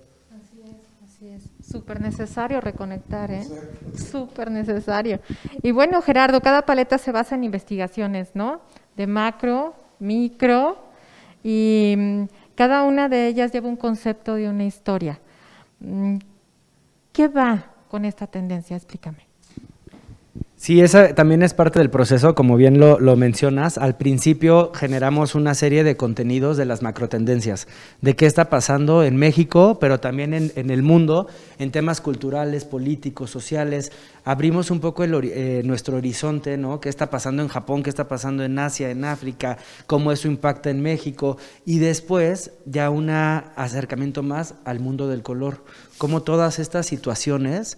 Así 1.05 1.29
es, 1.29 1.43
súper 1.65 2.01
necesario 2.01 2.61
reconectar, 2.61 3.31
¿eh? 3.31 3.45
Súper 3.95 4.51
necesario. 4.51 5.19
Y 5.61 5.71
bueno, 5.71 6.01
Gerardo, 6.01 6.41
cada 6.41 6.65
paleta 6.65 6.97
se 6.97 7.11
basa 7.11 7.35
en 7.35 7.43
investigaciones, 7.43 8.29
¿no? 8.33 8.61
De 8.95 9.07
macro, 9.07 9.73
micro, 9.99 10.77
y 11.43 11.95
mm, 11.97 12.23
cada 12.55 12.83
una 12.83 13.09
de 13.09 13.27
ellas 13.27 13.51
lleva 13.51 13.69
un 13.69 13.77
concepto 13.77 14.35
de 14.35 14.49
una 14.49 14.65
historia. 14.65 15.19
¿Qué 17.19 17.27
va 17.27 17.65
con 17.89 18.05
esta 18.05 18.27
tendencia? 18.27 18.77
Explícame. 18.77 19.28
Sí, 20.61 20.81
esa 20.81 21.15
también 21.15 21.41
es 21.41 21.53
parte 21.53 21.79
del 21.79 21.89
proceso, 21.89 22.35
como 22.35 22.57
bien 22.57 22.81
lo, 22.81 22.99
lo 22.99 23.15
mencionas. 23.15 23.77
Al 23.77 23.95
principio 23.95 24.73
generamos 24.75 25.33
una 25.33 25.55
serie 25.55 25.85
de 25.85 25.95
contenidos 25.95 26.57
de 26.57 26.65
las 26.65 26.81
macrotendencias, 26.81 27.65
de 28.01 28.17
qué 28.17 28.25
está 28.25 28.49
pasando 28.49 29.05
en 29.05 29.15
México, 29.15 29.77
pero 29.79 30.01
también 30.01 30.33
en, 30.33 30.51
en 30.57 30.69
el 30.69 30.83
mundo, 30.83 31.27
en 31.59 31.71
temas 31.71 32.01
culturales, 32.01 32.65
políticos, 32.65 33.29
sociales. 33.29 33.93
Abrimos 34.25 34.69
un 34.69 34.81
poco 34.81 35.05
el 35.05 35.13
eh, 35.31 35.61
nuestro 35.63 35.95
horizonte, 35.95 36.57
¿no? 36.57 36.81
¿Qué 36.81 36.89
está 36.89 37.09
pasando 37.09 37.41
en 37.41 37.47
Japón? 37.47 37.81
¿Qué 37.81 37.89
está 37.89 38.09
pasando 38.09 38.43
en 38.43 38.59
Asia, 38.59 38.89
en 38.89 39.05
África? 39.05 39.59
¿Cómo 39.87 40.11
eso 40.11 40.27
impacta 40.27 40.69
en 40.69 40.81
México? 40.81 41.37
Y 41.65 41.79
después 41.79 42.51
ya 42.65 42.89
un 42.89 43.09
acercamiento 43.09 44.23
más 44.23 44.55
al 44.65 44.81
mundo 44.81 45.07
del 45.07 45.23
color. 45.23 45.63
Cómo 45.97 46.21
todas 46.21 46.59
estas 46.59 46.85
situaciones 46.85 47.77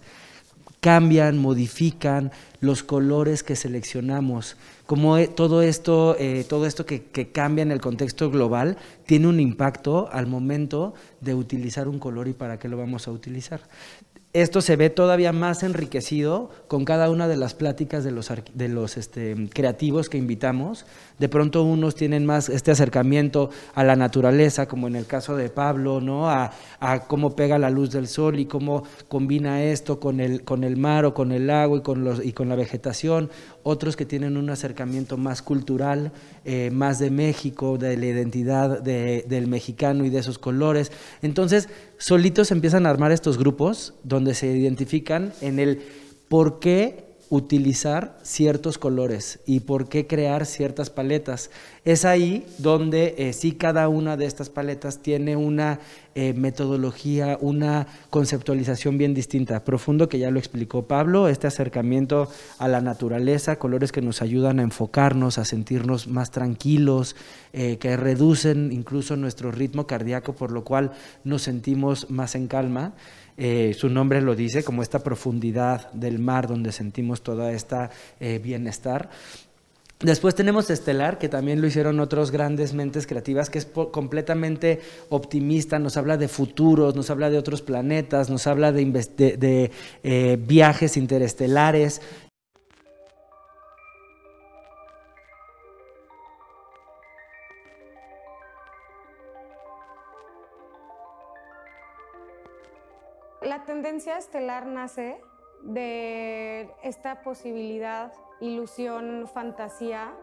cambian, 0.82 1.38
modifican 1.38 2.32
los 2.60 2.82
colores 2.82 3.44
que 3.44 3.54
seleccionamos. 3.54 4.56
Como 4.84 5.16
eh, 5.16 5.28
todo 5.28 5.62
esto, 5.62 6.16
eh, 6.18 6.44
todo 6.48 6.66
esto 6.66 6.84
que, 6.84 7.04
que 7.04 7.30
cambia 7.30 7.62
en 7.62 7.70
el 7.70 7.80
contexto 7.80 8.32
global 8.32 8.76
tiene 9.06 9.28
un 9.28 9.38
impacto 9.38 10.10
al 10.10 10.26
momento 10.26 10.94
de 11.20 11.34
utilizar 11.34 11.86
un 11.86 12.00
color 12.00 12.26
y 12.26 12.32
para 12.32 12.58
qué 12.58 12.68
lo 12.68 12.76
vamos 12.76 13.06
a 13.06 13.12
utilizar. 13.12 13.60
Esto 14.34 14.62
se 14.62 14.76
ve 14.76 14.88
todavía 14.88 15.30
más 15.30 15.62
enriquecido 15.62 16.48
con 16.66 16.86
cada 16.86 17.10
una 17.10 17.28
de 17.28 17.36
las 17.36 17.52
pláticas 17.52 18.02
de 18.02 18.12
los, 18.12 18.32
de 18.54 18.68
los 18.68 18.96
este, 18.96 19.36
creativos 19.52 20.08
que 20.08 20.16
invitamos. 20.16 20.86
De 21.18 21.28
pronto 21.28 21.62
unos 21.62 21.96
tienen 21.96 22.24
más 22.24 22.48
este 22.48 22.70
acercamiento 22.70 23.50
a 23.74 23.84
la 23.84 23.94
naturaleza, 23.94 24.66
como 24.66 24.86
en 24.86 24.96
el 24.96 25.04
caso 25.04 25.36
de 25.36 25.50
Pablo, 25.50 26.00
¿no? 26.00 26.30
a, 26.30 26.50
cómo 27.08 27.36
pega 27.36 27.58
la 27.58 27.68
luz 27.68 27.90
del 27.90 28.08
sol 28.08 28.40
y 28.40 28.46
cómo 28.46 28.84
combina 29.08 29.62
esto 29.64 30.00
con 30.00 30.18
el, 30.18 30.44
con 30.44 30.64
el 30.64 30.78
mar 30.78 31.04
o 31.04 31.12
con 31.12 31.30
el 31.30 31.50
agua 31.50 31.76
y 31.76 31.82
con, 31.82 32.02
los, 32.02 32.24
y 32.24 32.32
con 32.32 32.48
la 32.48 32.56
vegetación. 32.56 33.28
Otros 33.64 33.94
que 33.96 34.04
tienen 34.04 34.36
un 34.36 34.50
acercamiento 34.50 35.16
más 35.16 35.40
cultural, 35.42 36.12
eh, 36.44 36.70
más 36.72 36.98
de 36.98 37.10
México, 37.10 37.78
de 37.78 37.96
la 37.96 38.06
identidad 38.06 38.82
de- 38.82 39.24
del 39.28 39.46
mexicano 39.46 40.04
y 40.04 40.10
de 40.10 40.18
esos 40.18 40.38
colores. 40.38 40.90
Entonces, 41.22 41.68
solitos 41.98 42.50
empiezan 42.50 42.86
a 42.86 42.90
armar 42.90 43.12
estos 43.12 43.38
grupos 43.38 43.94
donde 44.02 44.34
se 44.34 44.48
identifican 44.48 45.32
en 45.40 45.58
el 45.60 45.80
por 46.28 46.58
qué 46.58 47.11
utilizar 47.32 48.18
ciertos 48.22 48.76
colores 48.76 49.40
y 49.46 49.60
por 49.60 49.88
qué 49.88 50.06
crear 50.06 50.44
ciertas 50.44 50.90
paletas. 50.90 51.50
Es 51.82 52.04
ahí 52.04 52.44
donde 52.58 53.14
eh, 53.16 53.32
sí 53.32 53.52
cada 53.52 53.88
una 53.88 54.18
de 54.18 54.26
estas 54.26 54.50
paletas 54.50 54.98
tiene 54.98 55.34
una 55.34 55.80
eh, 56.14 56.34
metodología, 56.34 57.38
una 57.40 57.86
conceptualización 58.10 58.98
bien 58.98 59.14
distinta. 59.14 59.64
Profundo, 59.64 60.10
que 60.10 60.18
ya 60.18 60.30
lo 60.30 60.38
explicó 60.38 60.82
Pablo, 60.82 61.26
este 61.26 61.46
acercamiento 61.46 62.28
a 62.58 62.68
la 62.68 62.82
naturaleza, 62.82 63.58
colores 63.58 63.92
que 63.92 64.02
nos 64.02 64.20
ayudan 64.20 64.60
a 64.60 64.64
enfocarnos, 64.64 65.38
a 65.38 65.46
sentirnos 65.46 66.08
más 66.08 66.32
tranquilos, 66.32 67.16
eh, 67.54 67.78
que 67.78 67.96
reducen 67.96 68.72
incluso 68.72 69.16
nuestro 69.16 69.52
ritmo 69.52 69.86
cardíaco, 69.86 70.34
por 70.34 70.52
lo 70.52 70.64
cual 70.64 70.92
nos 71.24 71.40
sentimos 71.40 72.10
más 72.10 72.34
en 72.34 72.46
calma. 72.46 72.92
Eh, 73.36 73.74
su 73.78 73.88
nombre 73.88 74.20
lo 74.20 74.34
dice, 74.34 74.62
como 74.62 74.82
esta 74.82 75.02
profundidad 75.02 75.90
del 75.92 76.18
mar 76.18 76.46
donde 76.46 76.72
sentimos 76.72 77.22
toda 77.22 77.52
esta 77.52 77.90
eh, 78.20 78.40
bienestar. 78.42 79.10
Después 80.02 80.34
tenemos 80.34 80.68
Estelar, 80.68 81.16
que 81.18 81.28
también 81.28 81.60
lo 81.60 81.68
hicieron 81.68 82.00
otros 82.00 82.32
grandes 82.32 82.74
mentes 82.74 83.06
creativas, 83.06 83.50
que 83.50 83.58
es 83.58 83.66
completamente 83.66 84.80
optimista, 85.10 85.78
nos 85.78 85.96
habla 85.96 86.16
de 86.16 86.26
futuros, 86.26 86.96
nos 86.96 87.08
habla 87.08 87.30
de 87.30 87.38
otros 87.38 87.62
planetas, 87.62 88.28
nos 88.28 88.48
habla 88.48 88.72
de, 88.72 89.70
eh, 90.02 90.38
viajes 90.44 90.96
interestelares. 90.96 92.02
Tendencia 103.82 104.16
estelar 104.16 104.64
nace 104.64 105.20
de 105.64 106.70
esta 106.84 107.22
posibilidad, 107.22 108.12
ilusión, 108.40 109.26
fantasía 109.26 110.14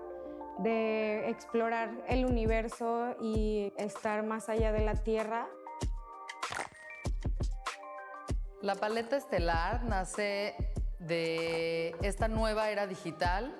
de 0.59 1.29
explorar 1.29 1.91
el 2.07 2.25
universo 2.25 3.17
y 3.21 3.73
estar 3.75 4.23
más 4.23 4.47
allá 4.47 4.71
de 4.71 4.85
la 4.85 4.95
Tierra. 4.95 5.49
La 8.61 8.75
paleta 8.75 9.17
estelar 9.17 9.83
nace 9.83 10.55
de 10.99 11.97
esta 12.01 12.29
nueva 12.29 12.69
era 12.69 12.87
digital 12.87 13.53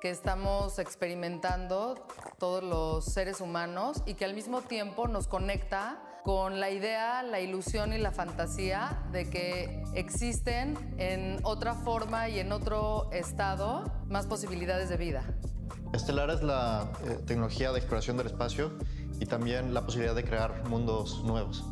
que 0.00 0.10
estamos 0.10 0.78
experimentando 0.78 2.06
todos 2.38 2.62
los 2.62 3.04
seres 3.04 3.40
humanos 3.40 4.02
y 4.06 4.14
que 4.14 4.24
al 4.24 4.34
mismo 4.34 4.62
tiempo 4.62 5.08
nos 5.08 5.26
conecta 5.26 6.02
con 6.24 6.58
la 6.58 6.70
idea, 6.70 7.22
la 7.22 7.40
ilusión 7.40 7.92
y 7.92 7.98
la 7.98 8.10
fantasía 8.10 9.00
de 9.12 9.30
que 9.30 9.84
existen 9.94 10.76
en 10.98 11.38
otra 11.44 11.74
forma 11.74 12.28
y 12.28 12.40
en 12.40 12.50
otro 12.52 13.10
estado 13.12 13.84
más 14.08 14.26
posibilidades 14.26 14.88
de 14.88 14.96
vida. 14.96 15.22
Estelar 15.92 16.30
es 16.30 16.42
la 16.42 16.90
eh, 17.04 17.20
tecnología 17.26 17.70
de 17.70 17.78
exploración 17.78 18.16
del 18.16 18.26
espacio 18.26 18.76
y 19.20 19.26
también 19.26 19.72
la 19.72 19.82
posibilidad 19.82 20.14
de 20.14 20.24
crear 20.24 20.68
mundos 20.68 21.22
nuevos. 21.22 21.64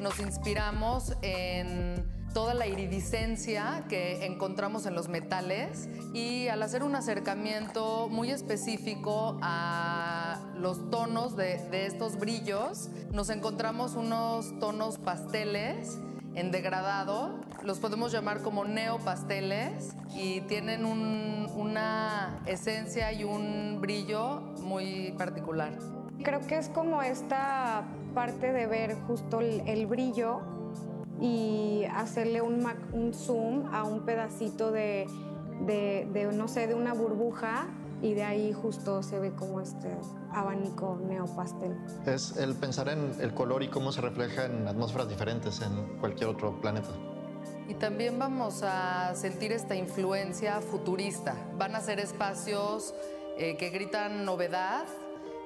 Nos 0.00 0.18
inspiramos 0.20 1.14
en 1.20 2.19
toda 2.32 2.54
la 2.54 2.66
iridiscencia 2.66 3.84
que 3.88 4.24
encontramos 4.24 4.86
en 4.86 4.94
los 4.94 5.08
metales 5.08 5.88
y 6.14 6.48
al 6.48 6.62
hacer 6.62 6.82
un 6.82 6.94
acercamiento 6.94 8.08
muy 8.08 8.30
específico 8.30 9.38
a 9.42 10.38
los 10.56 10.90
tonos 10.90 11.36
de, 11.36 11.86
estos 11.86 12.18
brillos, 12.18 12.88
nos 13.12 13.30
encontramos 13.30 13.94
unos 13.94 14.58
tonos 14.60 14.98
pasteles 14.98 15.98
en 16.34 16.52
degradado, 16.52 17.40
los 17.64 17.78
podemos 17.78 18.12
llamar 18.12 18.42
como 18.42 18.64
neopasteles 18.64 19.96
y 20.14 20.42
tienen 20.42 20.84
un- 20.84 21.48
una 21.56 22.40
esencia 22.46 23.12
y 23.12 23.24
un 23.24 23.78
brillo 23.80 24.40
muy 24.62 25.12
particular. 25.18 25.72
Creo 26.22 26.46
que 26.46 26.58
es 26.58 26.68
como 26.68 27.02
esta 27.02 27.82
parte 28.14 28.52
de 28.52 28.66
ver 28.66 28.94
justo 29.06 29.40
el 29.40 29.86
brillo 29.86 30.42
y 31.20 31.84
hacerle 31.94 32.40
un, 32.42 32.64
un 32.92 33.12
zoom 33.14 33.66
a 33.72 33.84
un 33.84 34.00
pedacito 34.04 34.70
de, 34.72 35.06
de- 35.66 36.08
de, 36.12 36.32
no 36.32 36.48
sé, 36.48 36.66
de 36.66 36.74
una 36.74 36.94
burbuja 36.94 37.66
y 38.02 38.14
de 38.14 38.22
ahí 38.22 38.52
justo 38.54 39.02
se 39.02 39.18
ve 39.18 39.32
como 39.32 39.60
este 39.60 39.88
abanico 40.32 40.98
neopastel. 41.06 41.76
Es 42.06 42.36
el 42.38 42.54
pensar 42.54 42.88
en 42.88 43.14
el 43.20 43.34
color 43.34 43.62
y 43.62 43.68
cómo 43.68 43.92
se 43.92 44.00
refleja 44.00 44.46
en 44.46 44.66
atmósferas 44.66 45.08
diferentes 45.08 45.60
en 45.60 45.98
cualquier 46.00 46.30
otro 46.30 46.58
planeta. 46.60 46.88
Y 47.68 47.74
también 47.74 48.18
vamos 48.18 48.62
a 48.64 49.14
sentir 49.14 49.52
esta 49.52 49.76
influencia 49.76 50.60
futurista. 50.60 51.36
Van 51.58 51.74
a 51.76 51.80
ser 51.80 52.00
espacios 52.00 52.94
eh, 53.36 53.56
que 53.58 53.68
gritan 53.70 54.24
novedad 54.24 54.84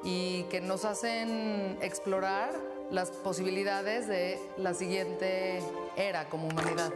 y 0.04 0.44
que 0.44 0.60
nos 0.60 0.84
hacen 0.84 1.76
explorar 1.82 2.50
las 2.90 3.10
posibilidades 3.10 4.06
de 4.08 4.38
la 4.58 4.74
siguiente 4.74 5.60
era 5.96 6.28
como 6.28 6.48
humanidad. 6.48 6.92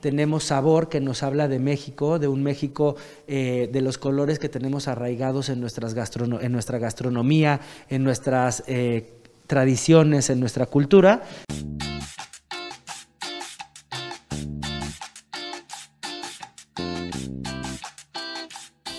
Tenemos 0.00 0.44
Sabor, 0.44 0.88
que 0.88 1.00
nos 1.00 1.22
habla 1.22 1.48
de 1.48 1.58
México, 1.58 2.18
de 2.18 2.28
un 2.28 2.42
México 2.42 2.94
eh, 3.26 3.68
de 3.72 3.80
los 3.80 3.98
colores 3.98 4.38
que 4.38 4.48
tenemos 4.48 4.86
arraigados 4.86 5.48
en, 5.48 5.60
nuestras 5.60 5.94
en 6.40 6.52
nuestra 6.52 6.78
gastronomía, 6.78 7.60
en 7.88 8.04
nuestras 8.04 8.62
eh, 8.68 9.14
tradiciones, 9.48 10.30
en 10.30 10.38
nuestra 10.38 10.66
cultura. 10.66 11.22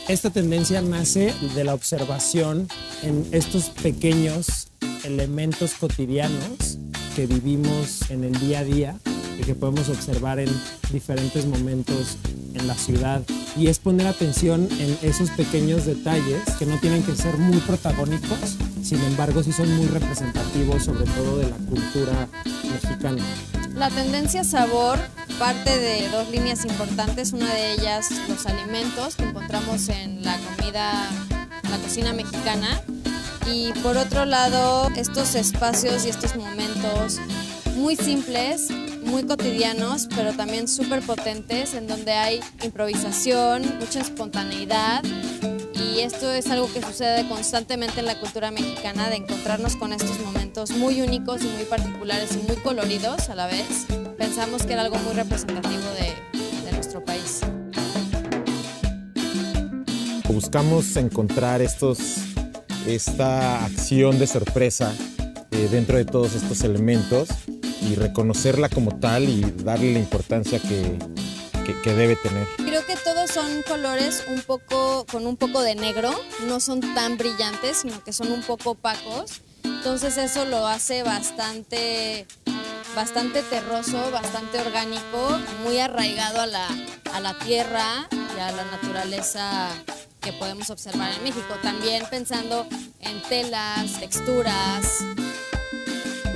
Esta 0.07 0.29
tendencia 0.29 0.81
nace 0.81 1.33
de 1.53 1.63
la 1.65 1.73
observación 1.73 2.69
en 3.03 3.27
estos 3.33 3.69
pequeños 3.69 4.69
elementos 5.03 5.73
cotidianos 5.73 6.77
que 7.13 7.27
vivimos 7.27 8.09
en 8.09 8.23
el 8.23 8.31
día 8.39 8.59
a 8.59 8.63
día 8.63 8.95
y 9.37 9.43
que 9.43 9.53
podemos 9.53 9.89
observar 9.89 10.39
en 10.39 10.49
diferentes 10.93 11.45
momentos 11.45 12.17
en 12.53 12.67
la 12.67 12.75
ciudad. 12.75 13.21
Y 13.57 13.67
es 13.67 13.79
poner 13.79 14.07
atención 14.07 14.69
en 14.79 14.97
esos 15.01 15.29
pequeños 15.31 15.85
detalles 15.85 16.41
que 16.57 16.65
no 16.65 16.79
tienen 16.79 17.03
que 17.03 17.13
ser 17.13 17.37
muy 17.37 17.57
protagónicos, 17.57 18.55
sin 18.81 19.03
embargo 19.03 19.43
sí 19.43 19.51
son 19.51 19.69
muy 19.75 19.87
representativos 19.87 20.85
sobre 20.85 21.03
todo 21.03 21.39
de 21.39 21.49
la 21.49 21.57
cultura 21.57 22.29
mexicana. 22.71 23.23
La 23.77 23.91
tendencia 23.91 24.43
sabor 24.43 24.97
parte 25.37 25.77
de 25.77 26.09
dos 26.09 26.27
líneas 26.31 26.65
importantes, 26.65 27.31
una 27.31 27.53
de 27.53 27.73
ellas 27.73 28.09
los 28.27 28.47
alimentos 28.47 29.15
que 29.15 29.23
encontramos 29.23 29.89
en 29.89 30.23
la 30.23 30.35
comida, 30.39 31.07
en 31.63 31.71
la 31.71 31.77
cocina 31.77 32.11
mexicana 32.11 32.81
y 33.45 33.71
por 33.83 33.95
otro 33.97 34.25
lado 34.25 34.89
estos 34.95 35.35
espacios 35.35 36.07
y 36.07 36.09
estos 36.09 36.35
momentos 36.35 37.19
muy 37.75 37.95
simples, 37.95 38.71
muy 39.03 39.23
cotidianos, 39.27 40.07
pero 40.15 40.33
también 40.33 40.67
súper 40.67 41.01
potentes 41.03 41.75
en 41.75 41.85
donde 41.85 42.13
hay 42.13 42.39
improvisación, 42.63 43.61
mucha 43.79 43.99
espontaneidad 44.01 45.03
y 45.79 45.99
esto 45.99 46.31
es 46.31 46.47
algo 46.49 46.71
que 46.71 46.81
sucede 46.81 47.27
constantemente 47.27 47.99
en 47.99 48.05
la 48.05 48.19
cultura 48.19 48.51
mexicana, 48.51 49.09
de 49.09 49.17
encontrarnos 49.17 49.75
con 49.75 49.93
estos 49.93 50.19
momentos 50.19 50.71
muy 50.71 51.01
únicos 51.01 51.43
y 51.43 51.47
muy 51.47 51.63
particulares 51.65 52.31
y 52.35 52.47
muy 52.47 52.55
coloridos 52.57 53.29
a 53.29 53.35
la 53.35 53.47
vez. 53.47 53.85
Pensamos 54.17 54.63
que 54.63 54.73
era 54.73 54.81
algo 54.81 54.97
muy 54.99 55.13
representativo 55.13 55.83
de, 55.99 56.71
nuestro 56.73 57.03
país. 57.03 57.41
Buscamos 60.27 60.95
encontrar 60.95 61.61
estos, 61.61 61.99
esta 62.85 63.65
acción 63.65 64.19
de 64.19 64.27
sorpresa 64.27 64.93
eh, 65.51 65.67
dentro 65.71 65.97
de 65.97 66.05
todos 66.05 66.35
estos 66.35 66.61
elementos 66.61 67.29
y 67.81 67.95
reconocerla 67.95 68.69
como 68.69 68.99
tal 68.99 69.27
y 69.27 69.41
darle 69.63 69.93
la 69.93 69.99
importancia 69.99 70.59
que, 70.59 70.99
debe 71.73 72.15
tener. 72.15 72.47
Creo 72.57 72.85
que 72.85 72.95
todos 72.97 73.31
son 73.31 73.63
colores 73.63 74.23
un 74.27 74.41
poco 74.41 75.05
con 75.11 75.27
un 75.27 75.37
poco 75.37 75.61
de 75.61 75.75
negro, 75.75 76.11
no 76.47 76.59
son 76.59 76.81
tan 76.93 77.17
brillantes, 77.17 77.77
sino 77.77 78.03
que 78.03 78.13
son 78.13 78.31
un 78.31 78.41
poco 78.41 78.71
opacos. 78.71 79.41
Entonces 79.63 80.17
eso 80.17 80.45
lo 80.45 80.67
hace 80.67 81.03
bastante 81.03 82.25
bastante 82.95 83.43
terroso, 83.43 84.09
bastante 84.11 84.59
orgánico, 84.59 85.39
muy 85.63 85.77
arraigado 85.77 86.41
a 86.41 86.47
la, 86.47 86.67
a 87.13 87.19
la 87.19 87.37
tierra 87.37 88.07
y 88.35 88.39
a 88.39 88.51
la 88.51 88.65
naturaleza 88.65 89.69
que 90.19 90.33
podemos 90.33 90.71
observar 90.71 91.11
en 91.13 91.23
México. 91.23 91.53
También 91.61 92.03
pensando 92.09 92.65
en 93.01 93.21
telas, 93.29 93.99
texturas, 93.99 95.03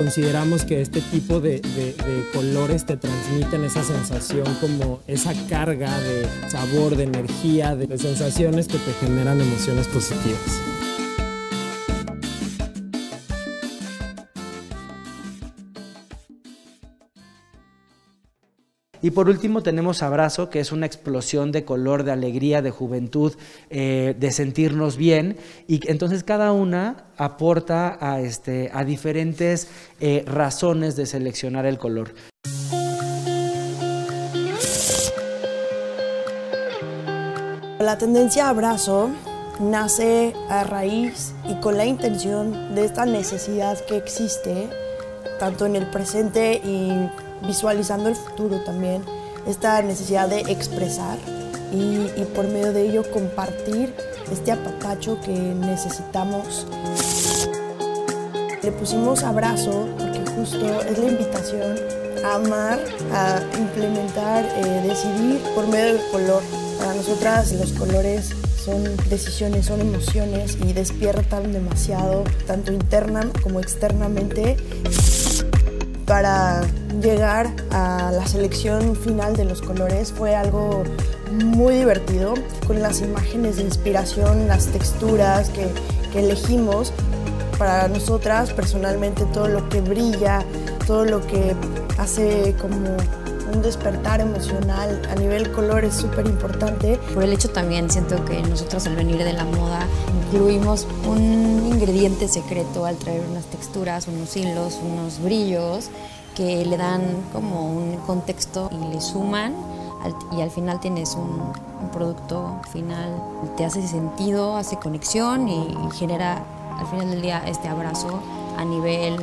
Consideramos 0.01 0.65
que 0.65 0.81
este 0.81 0.99
tipo 0.99 1.39
de, 1.39 1.61
colores 2.33 2.87
te 2.87 2.97
transmiten 2.97 3.63
esa 3.63 3.83
sensación 3.83 4.45
como 4.59 4.99
esa 5.05 5.31
carga 5.47 5.95
de 5.99 6.25
sabor, 6.49 6.95
de 6.95 7.03
energía, 7.03 7.75
de 7.75 7.85
sensaciones 7.99 8.67
que 8.67 8.79
te 8.79 8.93
generan 8.93 9.39
emociones 9.39 9.85
positivas. 9.85 10.90
Y 19.01 19.11
por 19.11 19.29
último 19.29 19.63
tenemos 19.63 20.03
Abrazo, 20.03 20.49
que 20.49 20.59
es 20.59 20.71
una 20.71 20.85
explosión 20.85 21.51
de 21.51 21.65
color, 21.65 22.03
de 22.03 22.11
alegría, 22.11 22.61
de 22.61 22.69
juventud, 22.69 23.33
eh, 23.69 24.15
de 24.19 24.31
sentirnos 24.31 24.95
bien. 24.95 25.37
Y 25.67 25.79
entonces 25.89 26.23
cada 26.23 26.51
una 26.51 27.05
aporta 27.17 27.97
a, 27.99 28.21
este, 28.21 28.69
a 28.73 28.83
diferentes 28.83 29.69
eh, 29.99 30.23
razones 30.27 30.95
de 30.95 31.05
seleccionar 31.05 31.65
el 31.65 31.77
color. 31.77 32.13
La 37.79 37.97
tendencia 37.97 38.47
abrazo 38.49 39.09
nace 39.59 40.35
a 40.49 40.63
raíz 40.63 41.33
y 41.49 41.55
con 41.55 41.77
la 41.77 41.85
intención 41.85 42.75
de 42.75 42.85
esta 42.85 43.05
necesidad 43.05 43.83
que 43.85 43.97
existe, 43.97 44.69
tanto 45.39 45.65
en 45.65 45.75
el 45.75 45.87
presente 45.87 46.61
y 46.63 46.91
visualizando 47.45 48.09
el 48.09 48.15
futuro 48.15 48.61
también, 48.63 49.03
esta 49.47 49.81
necesidad 49.81 50.29
de 50.29 50.41
expresar 50.41 51.17
y, 51.73 52.23
por 52.35 52.47
medio 52.47 52.73
de 52.73 52.89
ello 52.89 53.03
compartir 53.11 53.93
este 54.31 54.51
apapacho 54.51 55.19
que 55.21 55.31
necesitamos. 55.31 56.67
Le 58.61 58.71
pusimos 58.71 59.23
abrazo 59.23 59.87
porque 59.97 60.23
justo 60.35 60.81
es 60.81 60.97
la 60.97 61.07
invitación 61.07 61.77
a 62.23 62.35
amar, 62.35 62.79
a 63.13 63.41
implementar, 63.57 64.45
eh, 64.45 64.83
decidir 64.87 65.41
por 65.55 65.67
medio 65.67 65.93
del 65.93 66.01
color. 66.11 66.43
Para 66.77 66.93
nosotras 66.93 67.51
los 67.53 67.71
colores 67.73 68.31
son 68.63 68.83
decisiones, 69.09 69.65
son 69.65 69.81
emociones 69.81 70.57
y 70.63 70.73
despiertan 70.73 71.51
demasiado, 71.51 72.23
tanto 72.45 72.71
interna 72.71 73.27
como 73.41 73.59
externamente. 73.59 74.57
Para 76.11 76.59
llegar 77.01 77.47
a 77.71 78.11
la 78.11 78.27
selección 78.27 78.97
final 78.97 79.33
de 79.37 79.45
los 79.45 79.61
colores 79.61 80.11
fue 80.11 80.35
algo 80.35 80.83
muy 81.31 81.75
divertido, 81.75 82.33
con 82.67 82.81
las 82.81 82.99
imágenes 82.99 83.55
de 83.55 83.63
inspiración, 83.63 84.45
las 84.45 84.67
texturas 84.67 85.49
que, 85.51 85.67
que 86.11 86.19
elegimos. 86.19 86.91
Para 87.57 87.87
nosotras 87.87 88.51
personalmente 88.51 89.23
todo 89.33 89.47
lo 89.47 89.69
que 89.69 89.79
brilla, 89.79 90.43
todo 90.85 91.05
lo 91.05 91.25
que 91.25 91.55
hace 91.97 92.55
como 92.59 92.97
un 93.53 93.61
despertar 93.61 94.21
emocional 94.21 95.01
a 95.09 95.15
nivel 95.15 95.51
color 95.51 95.83
es 95.85 95.95
súper 95.95 96.25
importante. 96.25 96.99
Por 97.13 97.23
el 97.23 97.33
hecho 97.33 97.49
también 97.49 97.89
siento 97.89 98.23
que 98.25 98.41
nosotros 98.41 98.85
al 98.87 98.95
venir 98.95 99.17
de 99.17 99.33
la 99.33 99.45
moda 99.45 99.85
incluimos 100.25 100.87
un 101.07 101.67
ingrediente 101.71 102.27
secreto 102.27 102.85
al 102.85 102.97
traer 102.97 103.23
unas 103.29 103.45
texturas, 103.45 104.07
unos 104.07 104.35
hilos, 104.35 104.79
unos 104.83 105.21
brillos 105.21 105.89
que 106.35 106.65
le 106.65 106.77
dan 106.77 107.01
como 107.33 107.71
un 107.71 107.97
contexto 108.07 108.69
y 108.71 108.93
le 108.93 109.01
suman 109.01 109.53
y 110.35 110.41
al 110.41 110.49
final 110.49 110.79
tienes 110.79 111.13
un, 111.13 111.53
un 111.81 111.89
producto 111.91 112.59
final, 112.71 113.21
te 113.55 113.65
hace 113.65 113.87
sentido, 113.87 114.57
hace 114.57 114.77
conexión 114.77 115.47
y, 115.47 115.67
y 115.67 115.91
genera 115.97 116.43
al 116.79 116.87
final 116.87 117.11
del 117.11 117.21
día 117.21 117.43
este 117.45 117.67
abrazo 117.67 118.19
a 118.57 118.65
nivel 118.65 119.17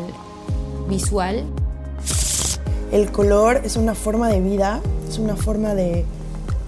visual 0.89 1.45
el 2.93 3.11
color 3.11 3.63
es 3.65 3.77
una 3.77 3.95
forma 3.95 4.29
de 4.29 4.41
vida, 4.41 4.81
es 5.09 5.19
una 5.19 5.37
forma 5.37 5.75
de, 5.75 6.05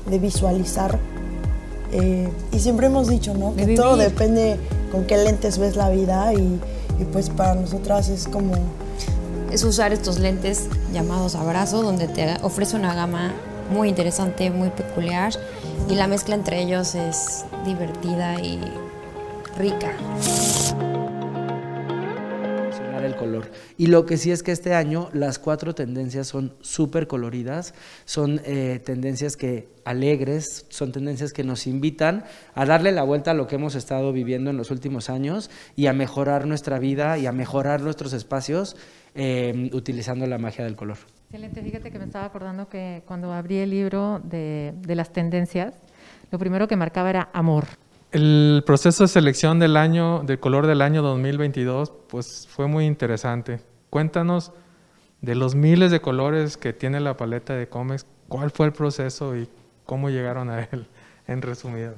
de 0.08 0.18
visualizar. 0.18 0.98
Eh, 1.92 2.28
y 2.52 2.58
siempre 2.58 2.86
hemos 2.86 3.08
dicho, 3.08 3.34
¿no? 3.34 3.54
Que 3.54 3.74
todo 3.74 3.96
depende 3.96 4.56
con 4.92 5.04
qué 5.04 5.16
lentes 5.16 5.58
ves 5.58 5.76
la 5.76 5.90
vida 5.90 6.32
y, 6.34 6.60
y 6.98 7.04
pues 7.12 7.30
para 7.30 7.54
nosotras 7.54 8.08
es 8.08 8.28
como... 8.28 8.52
Es 9.50 9.64
usar 9.64 9.92
estos 9.92 10.20
lentes 10.20 10.68
llamados 10.92 11.34
abrazo, 11.34 11.82
donde 11.82 12.06
te 12.06 12.36
ofrece 12.42 12.76
una 12.76 12.94
gama 12.94 13.32
muy 13.72 13.88
interesante, 13.88 14.50
muy 14.50 14.70
peculiar 14.70 15.32
y 15.88 15.94
la 15.96 16.06
mezcla 16.06 16.36
entre 16.36 16.62
ellos 16.62 16.94
es 16.94 17.44
divertida 17.64 18.40
y 18.40 18.60
rica. 19.58 19.92
Y 23.76 23.86
lo 23.86 24.06
que 24.06 24.16
sí 24.16 24.30
es 24.30 24.42
que 24.42 24.52
este 24.52 24.74
año 24.74 25.08
las 25.12 25.38
cuatro 25.38 25.74
tendencias 25.74 26.28
son 26.28 26.54
súper 26.60 27.06
coloridas, 27.06 27.74
son 28.04 28.40
eh, 28.44 28.80
tendencias 28.84 29.36
que 29.36 29.68
alegres, 29.84 30.66
son 30.68 30.92
tendencias 30.92 31.32
que 31.32 31.44
nos 31.44 31.66
invitan 31.66 32.24
a 32.54 32.64
darle 32.66 32.92
la 32.92 33.02
vuelta 33.02 33.32
a 33.32 33.34
lo 33.34 33.46
que 33.46 33.56
hemos 33.56 33.74
estado 33.74 34.12
viviendo 34.12 34.50
en 34.50 34.56
los 34.56 34.70
últimos 34.70 35.10
años 35.10 35.50
y 35.76 35.86
a 35.86 35.92
mejorar 35.92 36.46
nuestra 36.46 36.78
vida 36.78 37.18
y 37.18 37.26
a 37.26 37.32
mejorar 37.32 37.80
nuestros 37.80 38.12
espacios 38.12 38.76
eh, 39.14 39.70
utilizando 39.72 40.26
la 40.26 40.38
magia 40.38 40.64
del 40.64 40.76
color. 40.76 40.98
Excelente, 41.26 41.62
fíjate 41.62 41.90
que 41.90 41.98
me 41.98 42.04
estaba 42.04 42.24
acordando 42.24 42.68
que 42.68 43.02
cuando 43.06 43.32
abrí 43.32 43.58
el 43.58 43.70
libro 43.70 44.20
de 44.24 44.94
las 44.94 45.12
tendencias, 45.12 45.74
lo 46.30 46.38
primero 46.38 46.68
que 46.68 46.76
marcaba 46.76 47.10
era 47.10 47.28
amor. 47.32 47.66
El 48.12 48.64
proceso 48.66 49.04
de 49.04 49.08
selección 49.08 49.60
del 49.60 49.76
año, 49.76 50.24
del 50.24 50.40
color 50.40 50.66
del 50.66 50.82
año 50.82 51.00
2022, 51.00 51.92
pues 52.08 52.48
fue 52.50 52.66
muy 52.66 52.84
interesante. 52.86 53.60
Cuéntanos 53.88 54.50
de 55.20 55.36
los 55.36 55.54
miles 55.54 55.92
de 55.92 56.00
colores 56.00 56.56
que 56.56 56.72
tiene 56.72 56.98
la 56.98 57.16
paleta 57.16 57.54
de 57.54 57.68
Comex, 57.68 58.04
¿cuál 58.26 58.50
fue 58.50 58.66
el 58.66 58.72
proceso 58.72 59.36
y 59.36 59.48
cómo 59.86 60.10
llegaron 60.10 60.50
a 60.50 60.64
él, 60.72 60.88
en 61.28 61.40
resumido? 61.40 61.94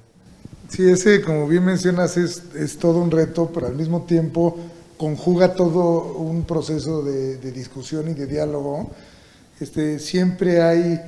Sí, 0.69 0.91
ese, 0.91 1.23
como 1.23 1.49
bien 1.49 1.65
mencionas, 1.65 2.19
es, 2.19 2.77
todo 2.79 2.99
un 2.99 3.11
reto, 3.11 3.51
pero 3.53 3.69
al 3.69 3.75
mismo 3.75 4.03
tiempo 4.03 4.59
conjuga 4.99 5.55
todo 5.55 6.15
un 6.15 6.45
proceso 6.45 7.03
de, 7.03 7.39
de 7.39 7.53
discusión 7.53 8.11
y 8.11 8.15
de 8.15 8.27
diálogo. 8.27 8.91
Este, 9.61 9.99
siempre 9.99 10.61
hay 10.61 11.01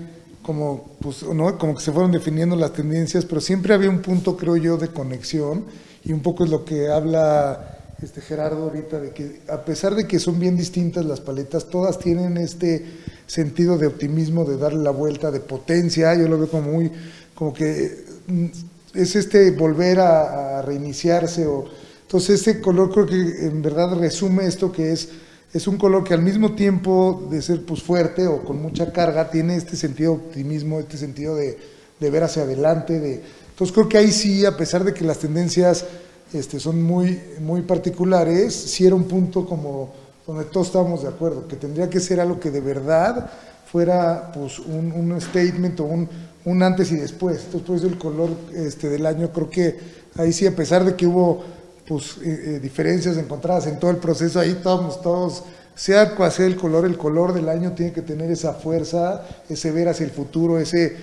como, 0.45 0.97
pues, 1.01 1.25
¿no? 1.25 1.59
como 1.59 1.75
que 1.75 1.81
se 1.81 1.91
fueron 1.91 2.13
definiendo 2.13 2.55
las 2.55 2.73
tendencias, 2.73 3.25
pero 3.25 3.41
siempre 3.41 3.75
había 3.75 3.91
un 3.91 4.03
punto, 4.03 4.37
creo 4.37 4.57
yo, 4.57 4.77
de 4.77 4.89
conexión 4.89 5.65
y 6.05 6.13
un 6.13 6.21
poco 6.21 6.45
es 6.45 6.51
lo 6.51 6.65
que 6.65 6.89
habla 6.89 7.75
este 8.03 8.21
Gerardo 8.21 8.65
ahorita, 8.65 9.01
de 9.01 9.11
que 9.11 9.41
a 9.49 9.65
pesar 9.65 9.95
de 9.95 10.07
que 10.07 10.19
son 10.19 10.39
bien 10.39 10.57
distintas 10.57 11.05
las 11.07 11.21
paletas, 11.21 11.71
todas 11.71 11.99
tienen 11.99 12.37
este 12.37 12.85
sentido 13.27 13.79
de 13.79 13.87
optimismo, 13.87 14.45
de 14.45 14.59
darle 14.59 14.83
la 14.83 14.91
vuelta, 14.91 15.31
de 15.31 15.41
potencia, 15.41 16.15
yo 16.15 16.29
lo 16.29 16.39
veo 16.39 16.49
como 16.49 16.71
muy, 16.71 16.93
como 17.35 17.55
que 17.55 18.05
mm, 18.27 18.47
es 18.95 19.17
este 19.17 19.51
volver 19.53 20.01
a, 20.01 20.61
reiniciarse, 20.63 21.47
o, 21.47 21.65
entonces 22.03 22.47
este 22.47 22.61
color 22.61 22.93
creo 22.93 23.07
que 23.07 23.47
en 23.47 23.63
verdad 23.63 23.97
resume 23.99 24.47
esto 24.47 24.71
que 24.71 24.93
es 24.93 25.09
es 25.55 25.69
un 25.69 25.79
color 25.79 26.03
que 26.03 26.13
al 26.13 26.21
mismo 26.21 26.53
tiempo 26.53 27.29
de 27.31 27.41
ser 27.41 27.65
pues 27.65 27.81
fuerte 27.81 28.27
o 28.27 28.43
con 28.43 28.61
mucha 28.61 28.93
carga, 28.93 29.31
tiene 29.31 29.55
este 29.55 29.77
sentido 29.77 30.17
de 30.17 30.19
optimismo, 30.19 30.81
este 30.81 30.99
sentido 30.99 31.37
de, 31.37 31.57
de 32.01 32.11
ver 32.11 32.25
hacia 32.25 32.43
adelante. 32.43 32.99
De, 32.99 33.23
entonces 33.51 33.73
creo 33.73 33.89
que 33.89 33.97
ahí 33.97 34.11
sí, 34.11 34.45
a 34.45 34.57
pesar 34.57 34.83
de 34.83 34.93
que 34.93 35.05
las 35.05 35.19
tendencias 35.19 35.87
este, 36.33 36.59
son 36.59 36.83
muy, 36.83 37.21
muy 37.41 37.63
particulares, 37.63 38.53
sí 38.53 38.85
era 38.85 38.97
un 38.97 39.05
punto 39.05 39.47
como 39.47 39.95
donde 40.27 40.45
todos 40.47 40.67
estábamos 40.67 41.03
de 41.03 41.09
acuerdo, 41.09 41.47
que 41.47 41.55
tendría 41.55 41.89
que 41.89 42.01
ser 42.01 42.19
algo 42.19 42.41
que 42.41 42.51
de 42.51 42.61
verdad 42.61 43.31
fuera 43.71 44.33
pues, 44.35 44.59
un, 44.59 44.91
un 44.91 45.21
statement 45.21 45.79
o 45.79 45.85
un, 45.85 46.09
un, 46.47 46.63
antes 46.65 46.91
y 46.91 46.97
después. 46.97 47.43
Entonces, 47.45 47.63
por 47.65 47.77
eso 47.77 47.87
el 47.87 47.99
color 47.99 48.31
este, 48.53 48.89
del 48.89 49.07
año, 49.07 49.31
creo 49.33 49.49
que 49.49 49.79
ahí 50.17 50.33
sí, 50.33 50.49
a 50.49 50.57
pesar 50.57 50.85
de 50.85 50.97
que 50.97 51.07
hubo 51.07 51.45
pues, 51.87 52.17
eh, 52.23 52.61
diferencias 52.63 53.17
encontradas 53.17 53.67
en 53.67 53.79
todo 53.79 53.91
el 53.91 53.99
proceso, 53.99 54.41
ahí 54.41 54.51
estamos 54.51 55.01
todos, 55.03 55.45
sea 55.75 56.15
cual 56.15 56.33
sea 56.33 56.47
el 56.47 56.57
color, 56.57 56.87
el 56.87 56.97
color 56.97 57.33
del 57.33 57.49
año 57.49 57.73
tiene 57.73 57.93
que 57.93 58.03
tener 58.03 58.31
esa 58.31 58.55
fuerza, 58.55 59.27
ese 59.49 59.71
ver 59.71 59.89
hacia 59.89 60.05
el 60.05 60.13
futuro, 60.13 60.59
ese 60.59 60.97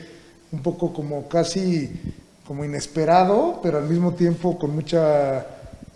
un 0.51 0.61
poco 0.61 0.93
como 0.93 1.27
casi 1.27 1.89
como 2.45 2.65
inesperado, 2.65 3.59
pero 3.63 3.77
al 3.77 3.87
mismo 3.87 4.13
tiempo 4.13 4.57
con 4.57 4.75
mucha 4.75 5.45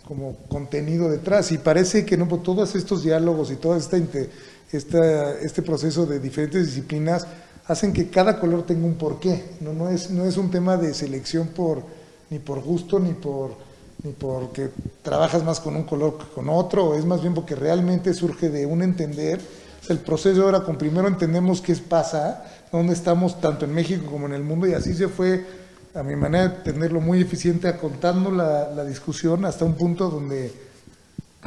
como 0.06 0.36
contenido 0.48 1.10
detrás. 1.10 1.52
Y 1.52 1.58
parece 1.58 2.04
que 2.04 2.16
no, 2.16 2.28
pues, 2.28 2.42
todos 2.42 2.74
estos 2.74 3.02
diálogos 3.02 3.50
y 3.50 3.56
todo 3.56 3.76
esta, 3.76 3.98
esta, 4.72 5.32
este 5.40 5.62
proceso 5.62 6.06
de 6.06 6.20
diferentes 6.20 6.66
disciplinas 6.66 7.26
hacen 7.66 7.92
que 7.92 8.08
cada 8.08 8.38
color 8.38 8.64
tenga 8.64 8.86
un 8.86 8.94
porqué. 8.94 9.42
No, 9.60 9.72
no, 9.72 9.90
es, 9.90 10.10
no 10.10 10.24
es 10.24 10.36
un 10.36 10.50
tema 10.50 10.76
de 10.76 10.94
selección 10.94 11.48
por, 11.48 11.82
ni 12.30 12.38
por 12.38 12.62
gusto 12.62 12.98
ni 12.98 13.12
por 13.12 13.65
ni 14.02 14.12
porque 14.12 14.70
trabajas 15.02 15.42
más 15.44 15.60
con 15.60 15.76
un 15.76 15.84
color 15.84 16.18
que 16.18 16.24
con 16.34 16.48
otro, 16.48 16.94
es 16.94 17.04
más 17.04 17.20
bien 17.20 17.34
porque 17.34 17.54
realmente 17.54 18.14
surge 18.14 18.48
de 18.50 18.66
un 18.66 18.82
entender. 18.82 19.40
el 19.88 19.98
proceso 19.98 20.42
ahora 20.42 20.62
con 20.62 20.76
primero 20.76 21.06
entendemos 21.06 21.60
qué 21.60 21.74
pasa, 21.76 22.44
dónde 22.72 22.92
estamos 22.92 23.40
tanto 23.40 23.64
en 23.64 23.72
México 23.72 24.10
como 24.10 24.26
en 24.26 24.32
el 24.32 24.42
mundo, 24.42 24.66
y 24.66 24.74
así 24.74 24.94
se 24.94 25.08
fue, 25.08 25.44
a 25.94 26.02
mi 26.02 26.16
manera 26.16 26.48
de 26.48 26.56
tenerlo 26.72 27.00
muy 27.00 27.20
eficiente, 27.22 27.74
contando 27.76 28.30
la, 28.30 28.70
la 28.70 28.84
discusión 28.84 29.44
hasta 29.44 29.64
un 29.64 29.74
punto 29.74 30.10
donde 30.10 30.52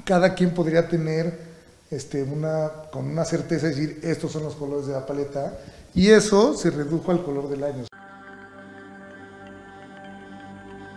cada 0.06 0.34
quien 0.34 0.54
podría 0.54 0.88
tener 0.88 1.50
este, 1.92 2.24
una, 2.24 2.70
con 2.92 3.06
una 3.06 3.26
certeza 3.26 3.68
decir, 3.68 4.00
estos 4.04 4.32
son 4.32 4.44
los 4.44 4.56
colores 4.56 4.88
de 4.88 4.94
la 4.94 5.06
paleta, 5.06 5.60
y 5.94 6.10
eso 6.10 6.56
se 6.56 6.70
redujo 6.70 7.12
al 7.12 7.24
color 7.24 7.50
del 7.50 7.64
año. 7.64 7.86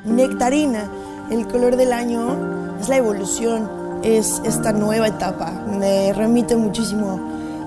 Nectarina 0.04 1.11
el 1.32 1.48
color 1.48 1.76
del 1.76 1.94
año 1.94 2.36
es 2.78 2.88
la 2.90 2.96
evolución, 2.96 3.70
es 4.02 4.42
esta 4.44 4.72
nueva 4.72 5.08
etapa. 5.08 5.50
Me 5.66 6.12
remite 6.12 6.56
muchísimo 6.56 7.18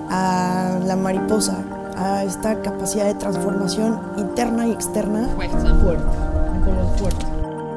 a 0.08 0.78
la 0.84 0.94
mariposa, 0.94 1.56
a 1.96 2.22
esta 2.22 2.62
capacidad 2.62 3.06
de 3.06 3.14
transformación 3.14 4.00
interna 4.16 4.68
y 4.68 4.70
externa. 4.70 5.28
Fuerza. 5.34 5.74
Fuerte, 5.82 6.04
un 6.54 6.60
color 6.60 6.96
fuerte. 6.96 7.26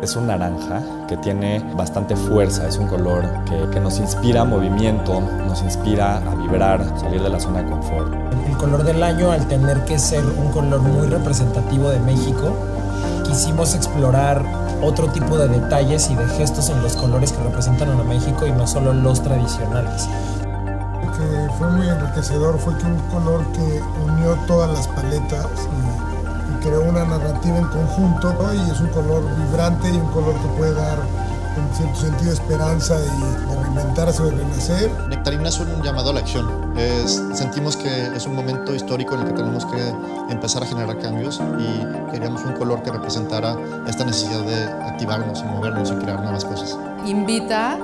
Es 0.03 0.15
un 0.15 0.27
naranja 0.27 0.81
que 1.07 1.17
tiene 1.17 1.59
bastante 1.75 2.15
fuerza, 2.15 2.67
es 2.67 2.77
un 2.77 2.87
color 2.87 3.25
que, 3.45 3.69
que, 3.71 3.79
nos 3.79 3.99
inspira 3.99 4.45
movimiento, 4.45 5.21
nos 5.47 5.61
inspira 5.63 6.17
a 6.17 6.35
vibrar, 6.35 6.99
salir 6.99 7.21
de 7.21 7.29
la 7.29 7.39
zona 7.39 7.63
de 7.63 7.69
confort. 7.69 8.13
El 8.47 8.55
color 8.57 8.83
del 8.83 9.01
año, 9.01 9.31
al 9.31 9.47
tener 9.47 9.83
que 9.85 9.97
ser 9.97 10.23
un 10.23 10.51
color 10.51 10.81
muy 10.81 11.07
representativo 11.07 11.89
de 11.89 11.99
México, 11.99 12.53
quisimos 13.25 13.75
explorar 13.75 14.68
otro 14.81 15.07
tipo 15.07 15.37
de 15.37 15.47
detalles 15.47 16.09
y 16.09 16.15
de 16.15 16.27
gestos 16.29 16.69
en 16.69 16.81
los 16.81 16.95
colores 16.95 17.31
que 17.31 17.43
representan 17.43 17.89
a 17.91 18.03
México 18.03 18.45
y 18.47 18.51
no 18.51 18.67
solo 18.67 18.93
los 18.93 19.21
tradicionales. 19.21 20.07
Lo 21.03 21.11
que 21.11 21.53
fue 21.57 21.69
muy 21.71 21.87
enriquecedor 21.87 22.57
fue 22.59 22.77
que 22.77 22.85
un 22.85 22.99
color 23.09 23.45
que 23.51 23.81
unió 24.05 24.35
todas 24.47 24.71
las 24.71 24.87
paletas 24.87 25.47
y, 25.55 26.53
y 26.53 26.59
creó 26.61 26.81
una 26.83 27.05
narrativa 27.05 27.57
en 27.57 27.67
conjunto 27.67 28.33
¿no? 28.33 28.53
y 28.53 28.69
es 28.69 28.79
un 28.79 28.87
color 28.87 29.23
vibrante 29.37 29.89
y 29.89 29.97
un 29.97 30.07
color 30.11 30.33
que 30.35 30.47
puede 30.57 30.73
dar 30.73 30.99
en 31.57 31.75
cierto 31.75 31.99
sentido 31.99 32.33
esperanza 32.33 32.95
y 32.99 33.49
de 33.49 33.61
reinventarse 33.61 34.21
o 34.21 34.25
de 34.25 34.31
renacer. 34.31 34.91
Nectarina 35.09 35.49
es 35.49 35.59
un 35.59 35.81
llamado 35.81 36.11
a 36.11 36.13
la 36.13 36.19
acción. 36.21 36.58
Es, 36.77 37.21
sentimos 37.33 37.75
que 37.75 37.89
es 38.15 38.25
un 38.25 38.35
momento 38.35 38.73
histórico 38.73 39.15
en 39.15 39.21
el 39.21 39.27
que 39.27 39.33
tenemos 39.33 39.65
que 39.65 39.93
empezar 40.29 40.63
a 40.63 40.65
generar 40.65 40.97
cambios 40.99 41.41
y 41.59 42.11
queríamos 42.11 42.43
un 42.43 42.53
color 42.53 42.81
que 42.83 42.91
representara 42.91 43.57
esta 43.87 44.05
necesidad 44.05 44.41
de 44.41 44.63
activarnos 44.89 45.41
y 45.41 45.43
movernos 45.45 45.91
y 45.91 45.95
crear 45.95 46.21
nuevas 46.21 46.45
cosas. 46.45 46.77
Invita 47.05 47.77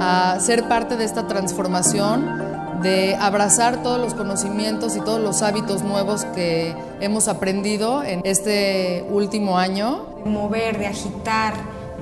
a 0.00 0.40
ser 0.40 0.68
parte 0.68 0.96
de 0.96 1.04
esta 1.04 1.26
transformación 1.26 2.52
de 2.82 3.14
abrazar 3.14 3.82
todos 3.82 4.00
los 4.00 4.14
conocimientos 4.14 4.96
y 4.96 5.00
todos 5.00 5.20
los 5.20 5.42
hábitos 5.42 5.82
nuevos 5.82 6.24
que 6.34 6.74
hemos 7.00 7.28
aprendido 7.28 8.02
en 8.02 8.20
este 8.24 9.06
último 9.08 9.56
año. 9.56 10.06
De 10.24 10.30
mover, 10.30 10.78
de 10.78 10.86
agitar, 10.88 11.54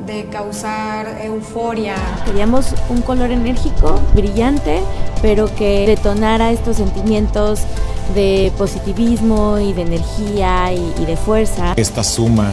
de 0.07 0.27
causar 0.27 1.21
euforia. 1.23 1.97
Queríamos 2.25 2.75
un 2.89 3.03
color 3.03 3.31
enérgico, 3.31 4.01
brillante, 4.15 4.81
pero 5.23 5.55
que 5.55 5.87
detonara 5.87 6.51
estos 6.51 6.77
sentimientos 6.77 7.61
de 8.15 8.53
positivismo 8.57 9.59
y 9.59 9.73
de 9.73 9.83
energía 9.83 10.73
y, 10.73 10.95
y, 11.01 11.07
de 11.07 11.17
fuerza. 11.17 11.75
Esta 11.77 12.03
suma 12.03 12.53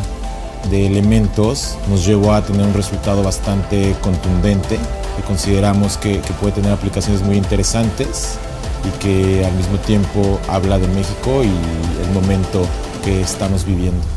de 0.70 0.86
elementos 0.86 1.78
nos 1.90 2.06
llevó 2.06 2.34
a 2.34 2.44
tener 2.44 2.66
un 2.66 2.74
resultado 2.74 3.24
bastante 3.24 3.96
contundente 4.02 4.78
y 5.18 5.22
consideramos 5.24 5.98
que, 5.98 6.20
que 6.20 6.34
puede 6.34 6.54
tener 6.54 6.72
aplicaciones 6.72 7.22
muy 7.24 7.38
interesantes 7.38 8.38
y 8.86 9.00
que 9.00 9.46
al 9.46 9.54
mismo 9.54 9.78
tiempo 9.80 10.40
habla 10.48 10.78
de 10.78 10.88
México 10.90 11.44
y 11.44 12.04
el 12.04 12.12
momento 12.14 12.62
que 13.04 13.22
estamos 13.22 13.66
viviendo. 13.66 14.17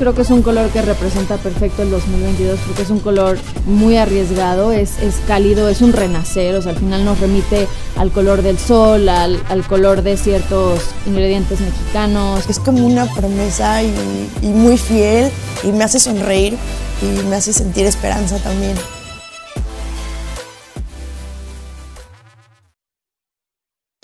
Creo 0.00 0.14
que 0.14 0.22
es 0.22 0.30
un 0.30 0.40
color 0.40 0.70
que 0.70 0.80
representa 0.80 1.36
perfecto 1.36 1.82
el 1.82 1.90
2022 1.90 2.58
porque 2.66 2.80
es 2.80 2.88
un 2.88 3.00
color 3.00 3.36
muy 3.66 3.98
arriesgado, 3.98 4.72
es, 4.72 4.98
es 5.02 5.16
cálido, 5.26 5.68
es 5.68 5.82
un 5.82 5.92
renacer, 5.92 6.54
o 6.54 6.62
sea, 6.62 6.72
al 6.72 6.78
final 6.78 7.04
nos 7.04 7.20
remite 7.20 7.68
al 7.98 8.10
color 8.10 8.40
del 8.40 8.56
sol, 8.56 9.10
al, 9.10 9.42
al 9.50 9.62
color 9.66 10.00
de 10.00 10.16
ciertos 10.16 10.80
ingredientes 11.04 11.60
mexicanos. 11.60 12.48
Es 12.48 12.58
como 12.58 12.86
una 12.86 13.14
promesa 13.14 13.82
y, 13.82 13.92
y 14.40 14.46
muy 14.46 14.78
fiel 14.78 15.30
y 15.62 15.70
me 15.70 15.84
hace 15.84 16.00
sonreír 16.00 16.56
y 17.02 17.22
me 17.26 17.36
hace 17.36 17.52
sentir 17.52 17.84
esperanza 17.84 18.38
también. 18.38 18.78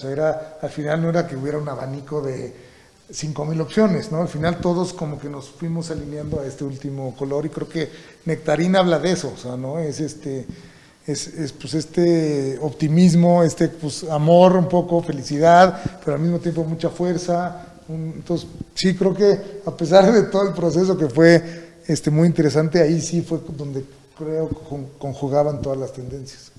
Era, 0.05 0.59
al 0.61 0.71
final 0.71 1.01
no 1.01 1.09
era 1.09 1.27
que 1.27 1.37
hubiera 1.37 1.57
un 1.57 1.71
abanico 1.71 2.21
de 2.21 2.66
5.000 3.11 3.61
opciones, 3.61 4.11
¿no? 4.11 4.23
Al 4.23 4.29
final 4.29 4.59
todos 4.59 4.93
como 4.93 5.19
que 5.19 5.29
nos 5.29 5.49
fuimos 5.49 5.91
alineando 5.91 6.41
a 6.41 6.47
este 6.47 6.65
último 6.65 7.15
color 7.17 7.47
y 7.47 7.51
creo 7.51 7.69
que 7.69 7.91
Nectarina 8.25 8.81
habla 8.81 8.99
de 8.99 9.13
eso, 9.13 9.33
o 9.35 9.39
sea, 9.39 9.57
¿no? 9.57 9.79
Es 9.79 10.01
este, 10.01 10.47
es, 11.07 11.29
es, 11.29 11.53
pues 11.53 11.75
este 11.75 12.59
optimismo, 12.61 13.43
este 13.43 13.69
pues 13.69 14.05
amor 14.05 14.57
un 14.57 14.69
poco, 14.69 15.03
felicidad, 15.03 15.81
pero 16.05 16.17
al 16.17 16.23
mismo 16.23 16.39
tiempo 16.41 16.65
mucha 16.65 16.91
fuerza. 16.91 17.67
Entonces, 17.89 18.49
sí, 18.75 18.97
creo 18.97 19.15
que 19.15 19.61
a 19.65 19.71
pesar 19.71 20.13
de 20.13 20.25
todo 20.25 20.49
el 20.49 20.55
proceso 20.55 20.99
que 20.99 21.09
fue 21.09 21.81
este, 21.87 22.11
muy 22.11 22.27
interesante, 22.27 22.83
ahí 22.83 23.01
sí 23.01 23.23
fue 23.23 23.41
donde 23.57 23.85
creo 24.19 24.49
conjugaban 24.99 25.63
todas 25.63 25.79
las 25.79 25.93
tendencias. 25.93 26.51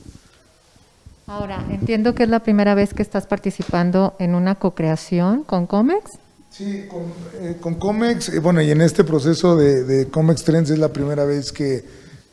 Ahora, 1.25 1.65
entiendo 1.69 2.15
que 2.15 2.23
es 2.23 2.29
la 2.29 2.39
primera 2.39 2.73
vez 2.73 2.93
que 2.93 3.01
estás 3.01 3.27
participando 3.27 4.15
en 4.17 4.33
una 4.33 4.55
co-creación 4.55 5.43
con 5.43 5.67
Comex. 5.67 6.19
Sí, 6.57 6.87
con, 6.89 7.03
eh, 7.39 7.77
Comex, 7.77 8.29
eh, 8.29 8.39
bueno, 8.39 8.63
y 8.63 8.71
en 8.71 8.81
este 8.81 9.03
proceso 9.03 9.55
de, 9.55 9.83
de, 9.83 10.07
Comex 10.07 10.43
Trends 10.43 10.71
es 10.71 10.79
la 10.79 10.91
primera 10.91 11.23
vez 11.23 11.51
que, 11.51 11.83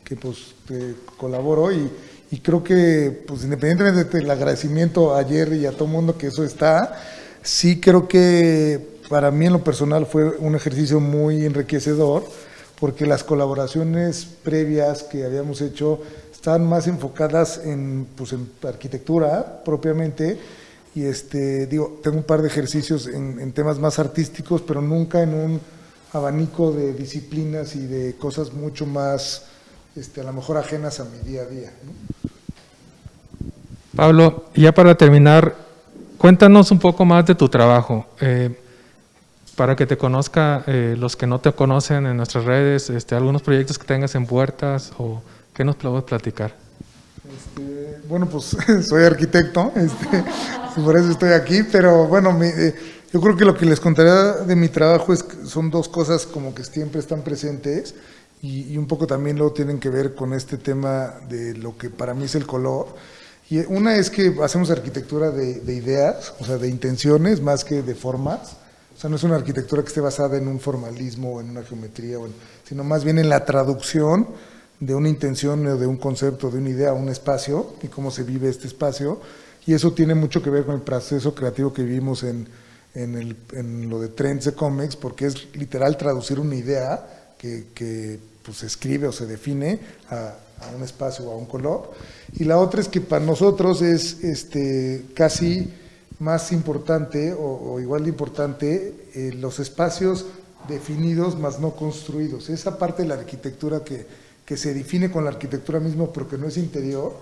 que 0.02 0.16
pues, 0.16 0.54
colaboro 1.18 1.70
y, 1.70 1.90
y, 2.30 2.38
creo 2.38 2.64
que, 2.64 3.22
pues, 3.26 3.44
independientemente 3.44 4.16
del 4.16 4.30
agradecimiento 4.30 5.14
a 5.14 5.22
Jerry 5.24 5.58
y 5.58 5.66
a 5.66 5.72
todo 5.72 5.84
el 5.84 5.90
mundo 5.90 6.16
que 6.16 6.28
eso 6.28 6.42
está, 6.42 6.98
sí 7.42 7.80
creo 7.80 8.08
que 8.08 8.96
para 9.10 9.30
mí 9.30 9.44
en 9.44 9.52
lo 9.52 9.62
personal 9.62 10.06
fue 10.06 10.24
un 10.38 10.54
ejercicio 10.54 11.00
muy 11.00 11.44
enriquecedor 11.44 12.24
porque 12.80 13.04
las 13.04 13.24
colaboraciones 13.24 14.26
previas 14.42 15.02
que 15.02 15.26
habíamos 15.26 15.60
hecho 15.60 16.00
están 16.32 16.66
más 16.66 16.86
enfocadas 16.86 17.60
en, 17.62 18.06
pues, 18.16 18.32
en 18.32 18.48
arquitectura 18.66 19.62
propiamente. 19.62 20.63
Y 20.94 21.04
este, 21.04 21.66
digo, 21.66 22.00
tengo 22.02 22.18
un 22.18 22.22
par 22.22 22.40
de 22.42 22.48
ejercicios 22.48 23.06
en, 23.06 23.40
en, 23.40 23.52
temas 23.52 23.78
más 23.78 23.98
artísticos, 23.98 24.62
pero 24.62 24.80
nunca 24.80 25.22
en 25.22 25.34
un 25.34 25.60
abanico 26.12 26.72
de 26.72 26.92
disciplinas 26.92 27.74
y 27.74 27.86
de 27.86 28.14
cosas 28.14 28.52
mucho 28.52 28.86
más, 28.86 29.46
este, 29.96 30.20
a 30.20 30.24
lo 30.24 30.32
mejor 30.32 30.56
ajenas 30.56 31.00
a 31.00 31.04
mi 31.04 31.18
día 31.28 31.42
a 31.42 31.46
día. 31.46 31.72
¿no? 31.84 31.92
Pablo, 33.96 34.44
ya 34.54 34.72
para 34.72 34.94
terminar, 34.94 35.56
cuéntanos 36.16 36.70
un 36.70 36.78
poco 36.78 37.04
más 37.04 37.26
de 37.26 37.34
tu 37.34 37.48
trabajo. 37.48 38.06
Eh, 38.20 38.56
para 39.56 39.76
que 39.76 39.86
te 39.86 39.96
conozca 39.96 40.64
eh, 40.66 40.96
los 40.98 41.14
que 41.16 41.26
no 41.26 41.40
te 41.40 41.52
conocen 41.52 42.06
en 42.06 42.16
nuestras 42.16 42.44
redes, 42.44 42.90
este, 42.90 43.14
algunos 43.14 43.42
proyectos 43.42 43.78
que 43.78 43.86
tengas 43.86 44.14
en 44.16 44.26
puertas 44.26 44.92
o 44.98 45.22
¿Qué 45.54 45.62
nos 45.62 45.76
puedes 45.76 46.02
platicar? 46.02 46.52
Este, 47.30 47.62
bueno, 48.08 48.28
pues 48.28 48.56
soy 48.88 49.04
arquitecto, 49.04 49.72
este, 49.76 50.24
por 50.82 50.96
eso 50.96 51.10
estoy 51.10 51.30
aquí, 51.30 51.62
pero 51.70 52.06
bueno, 52.06 52.38
eh, 52.42 52.74
yo 53.12 53.20
creo 53.20 53.36
que 53.36 53.44
lo 53.44 53.56
que 53.56 53.66
les 53.66 53.80
contaré 53.80 54.44
de 54.44 54.56
mi 54.56 54.68
trabajo 54.68 55.12
es 55.12 55.24
son 55.44 55.70
dos 55.70 55.88
cosas 55.88 56.26
como 56.26 56.54
que 56.54 56.64
siempre 56.64 57.00
están 57.00 57.22
presentes 57.22 57.94
y, 58.42 58.72
y, 58.72 58.76
un 58.76 58.86
poco 58.86 59.06
también 59.06 59.38
lo 59.38 59.52
tienen 59.52 59.78
que 59.78 59.88
ver 59.88 60.14
con 60.14 60.34
este 60.34 60.58
tema 60.58 61.14
de 61.28 61.54
lo 61.54 61.78
que 61.78 61.88
para 61.88 62.12
mí 62.12 62.24
es 62.24 62.34
el 62.34 62.46
color. 62.46 62.88
Y 63.48 63.58
una 63.60 63.96
es 63.96 64.10
que 64.10 64.34
hacemos 64.42 64.70
arquitectura 64.70 65.30
de, 65.30 65.60
de 65.60 65.74
ideas, 65.74 66.34
o 66.40 66.44
sea, 66.44 66.58
de 66.58 66.68
intenciones 66.68 67.40
más 67.40 67.64
que 67.64 67.82
de 67.82 67.94
formas. 67.94 68.56
O 68.96 69.00
sea, 69.00 69.08
no 69.10 69.16
es 69.16 69.22
una 69.22 69.36
arquitectura 69.36 69.82
que 69.82 69.88
esté 69.88 70.00
basada 70.00 70.36
en 70.36 70.46
un 70.46 70.60
formalismo 70.60 71.34
o 71.34 71.40
en 71.40 71.50
una 71.50 71.62
geometría, 71.62 72.18
sino 72.68 72.84
más 72.84 73.04
bien 73.04 73.18
en 73.18 73.28
la 73.28 73.44
traducción 73.44 74.28
de 74.86 74.94
una 74.94 75.08
intención 75.08 75.66
o 75.66 75.76
de 75.76 75.86
un 75.86 75.96
concepto, 75.96 76.50
de 76.50 76.58
una 76.58 76.68
idea 76.68 76.92
un 76.92 77.08
espacio 77.08 77.74
y 77.82 77.88
cómo 77.88 78.10
se 78.10 78.22
vive 78.22 78.48
este 78.48 78.66
espacio. 78.66 79.20
Y 79.66 79.72
eso 79.72 79.92
tiene 79.92 80.14
mucho 80.14 80.42
que 80.42 80.50
ver 80.50 80.66
con 80.66 80.74
el 80.74 80.82
proceso 80.82 81.34
creativo 81.34 81.72
que 81.72 81.82
vivimos 81.82 82.22
en, 82.22 82.46
en, 82.94 83.14
el, 83.14 83.36
en 83.52 83.88
lo 83.88 83.98
de 83.98 84.08
Trends 84.08 84.44
de 84.44 84.52
Comics, 84.52 84.96
porque 84.96 85.26
es 85.26 85.54
literal 85.56 85.96
traducir 85.96 86.38
una 86.38 86.54
idea 86.54 87.34
que, 87.38 87.68
que 87.74 88.18
pues, 88.42 88.58
se 88.58 88.66
escribe 88.66 89.08
o 89.08 89.12
se 89.12 89.26
define 89.26 89.80
a, 90.10 90.34
un 90.76 90.82
espacio 90.82 91.26
o 91.26 91.32
a 91.32 91.36
un 91.36 91.46
color. 91.46 91.92
Y 92.34 92.44
la 92.44 92.58
otra 92.58 92.80
es 92.80 92.88
que 92.88 93.00
para 93.00 93.24
nosotros 93.24 93.80
es 93.80 94.22
este, 94.22 95.06
casi 95.14 95.72
más 96.18 96.52
importante 96.52 97.32
o, 97.32 97.72
o 97.72 97.80
igual 97.80 98.04
de 98.04 98.08
importante 98.10 99.08
eh, 99.14 99.32
los 99.34 99.60
espacios 99.60 100.26
definidos 100.68 101.38
más 101.38 101.58
no 101.58 101.72
construidos. 101.72 102.48
Esa 102.50 102.78
parte 102.78 103.02
de 103.02 103.08
la 103.08 103.14
arquitectura 103.16 103.82
que, 103.82 104.06
que 104.44 104.56
se 104.56 104.74
define 104.74 105.10
con 105.10 105.24
la 105.24 105.30
arquitectura 105.30 105.80
misma, 105.80 106.06
pero 106.12 106.28
que 106.28 106.36
no 106.36 106.46
es 106.46 106.56
interior, 106.56 107.12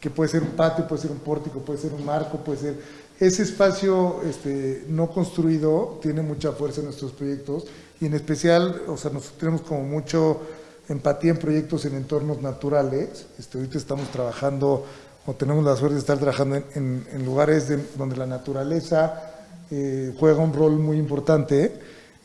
que 0.00 0.10
puede 0.10 0.30
ser 0.30 0.42
un 0.42 0.50
patio, 0.50 0.86
puede 0.88 1.02
ser 1.02 1.10
un 1.10 1.18
pórtico, 1.18 1.60
puede 1.60 1.78
ser 1.78 1.92
un 1.92 2.04
marco, 2.04 2.38
puede 2.38 2.58
ser... 2.58 3.02
Ese 3.20 3.42
espacio 3.42 4.20
este, 4.28 4.84
no 4.88 5.08
construido 5.10 6.00
tiene 6.02 6.22
mucha 6.22 6.52
fuerza 6.52 6.80
en 6.80 6.86
nuestros 6.86 7.12
proyectos 7.12 7.66
y 8.00 8.06
en 8.06 8.14
especial, 8.14 8.82
o 8.88 8.96
sea, 8.96 9.12
nosotros 9.12 9.38
tenemos 9.38 9.60
como 9.62 9.82
mucho 9.82 10.40
empatía 10.88 11.30
en 11.30 11.36
proyectos 11.36 11.84
en 11.84 11.94
entornos 11.94 12.42
naturales. 12.42 13.26
Este, 13.38 13.58
ahorita 13.58 13.78
estamos 13.78 14.10
trabajando, 14.10 14.84
o 15.24 15.34
tenemos 15.34 15.64
la 15.64 15.76
suerte 15.76 15.94
de 15.94 16.00
estar 16.00 16.18
trabajando 16.18 16.56
en, 16.74 17.24
lugares 17.24 17.68
de, 17.68 17.78
donde 17.96 18.16
la 18.16 18.26
naturaleza 18.26 19.34
eh, 19.70 20.12
juega 20.18 20.42
un 20.42 20.52
rol 20.52 20.78
muy 20.78 20.98
importante 20.98 21.72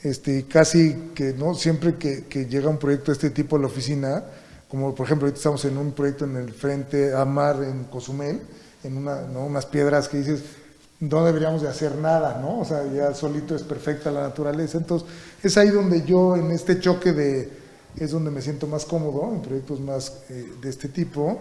este, 0.04 0.46
casi 0.46 1.12
que 1.16 1.34
no 1.34 1.56
siempre 1.56 1.96
que, 1.96 2.26
que, 2.26 2.46
llega 2.46 2.70
un 2.70 2.78
proyecto 2.78 3.12
de 3.12 3.14
este 3.14 3.30
tipo 3.32 3.56
a 3.56 3.60
la 3.60 3.68
oficina, 3.68 4.24
como 4.70 4.94
por 4.94 5.06
ejemplo 5.06 5.26
ahorita 5.28 5.38
estamos 5.38 5.66
en 5.66 5.78
un 5.78 5.92
proyecto 5.92 6.26
en 6.26 6.36
el 6.36 6.52
frente 6.52 7.14
a 7.14 7.26
mar 7.26 7.64
en 7.64 7.86
Cozumel, 7.86 8.42
en 8.84 8.98
unas 8.98 9.66
piedras 9.66 10.08
que 10.08 10.18
dices, 10.18 10.44
no 11.00 11.26
deberíamos 11.26 11.62
de 11.62 11.68
hacer 11.68 11.96
nada, 11.96 12.40
¿no? 12.42 12.60
O 12.60 12.66
sea, 12.66 12.86
ya 12.92 13.14
solito 13.14 13.56
es 13.56 13.64
perfecta 13.64 14.12
la 14.12 14.22
naturaleza. 14.22 14.78
Entonces, 14.78 15.08
es 15.44 15.58
ahí 15.58 15.70
donde 15.70 16.04
yo, 16.04 16.36
en 16.36 16.52
este 16.52 16.80
choque 16.80 17.14
de, 17.14 17.50
es 17.98 18.12
donde 18.12 18.32
me 18.32 18.42
siento 18.42 18.68
más 18.68 18.86
cómodo, 18.86 19.32
en 19.34 19.42
proyectos 19.42 19.80
más 19.80 20.22
eh, 20.30 20.54
de 20.62 20.70
este 20.70 20.88
tipo. 20.90 21.40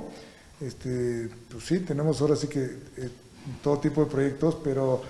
Este, 0.60 1.28
pues 1.50 1.64
sí, 1.64 1.80
tenemos 1.80 2.20
ahora 2.20 2.36
sí 2.36 2.48
que 2.48 2.64
eh, 2.64 3.10
todo 3.62 3.78
tipo 3.78 4.04
de 4.04 4.10
proyectos, 4.10 4.58
pero 4.62 5.00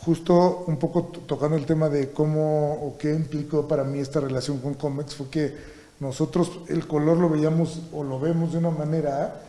justo 0.00 0.64
un 0.66 0.78
poco 0.78 1.04
tocando 1.04 1.56
el 1.56 1.66
tema 1.66 1.88
de 1.88 2.10
cómo 2.10 2.72
o 2.74 2.96
qué 2.98 3.12
implicó 3.12 3.68
para 3.68 3.84
mí 3.84 3.98
esta 3.98 4.18
relación 4.20 4.58
con 4.58 4.74
Comex 4.74 5.14
fue 5.14 5.28
que 5.28 5.54
nosotros 6.00 6.60
el 6.68 6.86
color 6.86 7.18
lo 7.18 7.28
veíamos 7.28 7.82
o 7.92 8.02
lo 8.02 8.18
vemos 8.18 8.52
de 8.52 8.58
una 8.58 8.70
manera 8.70 9.42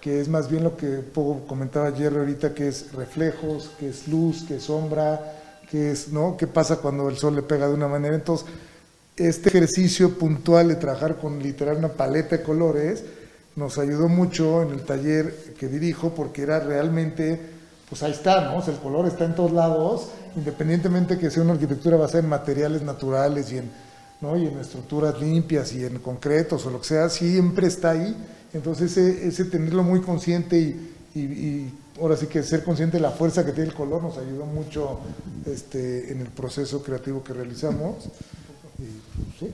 que 0.00 0.20
es 0.20 0.28
más 0.28 0.50
bien 0.50 0.64
lo 0.64 0.76
que 0.76 0.86
poco 0.98 1.46
comentaba 1.46 1.92
Jerry 1.92 2.18
ahorita, 2.18 2.54
que 2.54 2.66
es 2.66 2.92
reflejos, 2.92 3.70
que 3.78 3.88
es 3.88 4.08
luz, 4.08 4.42
que 4.42 4.56
es 4.56 4.64
sombra, 4.64 5.32
que 5.70 5.92
es, 5.92 6.08
¿no? 6.08 6.36
¿Qué 6.36 6.48
pasa 6.48 6.78
cuando 6.78 7.08
el 7.08 7.16
sol 7.16 7.36
le 7.36 7.42
pega 7.42 7.68
de 7.68 7.74
una 7.74 7.86
manera? 7.86 8.16
Entonces, 8.16 8.48
este 9.16 9.48
ejercicio 9.50 10.18
puntual 10.18 10.68
de 10.68 10.74
trabajar 10.74 11.18
con 11.18 11.40
literal 11.40 11.76
una 11.76 11.90
paleta 11.90 12.36
de 12.36 12.42
colores 12.42 13.04
nos 13.54 13.78
ayudó 13.78 14.08
mucho 14.08 14.62
en 14.62 14.70
el 14.70 14.84
taller 14.84 15.54
que 15.56 15.68
dirijo 15.68 16.10
porque 16.10 16.42
era 16.42 16.58
realmente 16.58 17.38
pues 17.88 18.02
ahí 18.02 18.12
está, 18.12 18.50
¿no? 18.50 18.64
El 18.64 18.78
color 18.78 19.06
está 19.06 19.26
en 19.26 19.34
todos 19.34 19.52
lados, 19.52 20.08
independientemente 20.34 21.18
que 21.18 21.30
sea 21.30 21.42
una 21.42 21.52
arquitectura 21.52 21.98
basada 21.98 22.20
en 22.20 22.28
materiales 22.30 22.80
naturales 22.80 23.52
y 23.52 23.58
en, 23.58 23.70
¿no? 24.22 24.36
y 24.36 24.46
en 24.46 24.58
estructuras 24.58 25.20
limpias 25.20 25.74
y 25.74 25.84
en 25.84 25.98
concretos 25.98 26.64
o 26.64 26.70
lo 26.70 26.80
que 26.80 26.86
sea, 26.86 27.08
siempre 27.10 27.66
está 27.66 27.90
ahí. 27.90 28.16
Entonces, 28.54 28.96
ese, 28.96 29.44
tenerlo 29.44 29.82
muy 29.82 30.00
consciente 30.00 30.76
y, 31.14 31.70
ahora 32.00 32.16
sí 32.16 32.26
que 32.26 32.42
ser 32.42 32.64
consciente 32.64 32.96
de 32.96 33.02
la 33.02 33.10
fuerza 33.10 33.44
que 33.44 33.52
tiene 33.52 33.68
el 33.68 33.74
color 33.74 34.02
nos 34.02 34.16
ayudó 34.16 34.46
mucho 34.46 35.00
este, 35.44 36.10
en 36.10 36.20
el 36.20 36.28
proceso 36.28 36.82
creativo 36.82 37.22
que 37.22 37.34
realizamos. 37.34 38.08
¿sí? 39.38 39.50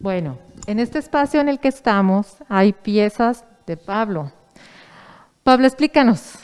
Bueno, 0.00 0.38
en 0.66 0.80
este 0.80 0.98
espacio 0.98 1.40
en 1.40 1.48
el 1.48 1.60
que 1.60 1.68
estamos 1.68 2.36
hay 2.48 2.72
piezas 2.72 3.44
de 3.66 3.76
Pablo. 3.76 4.32
Pablo, 5.42 5.66
explícanos 5.66 6.38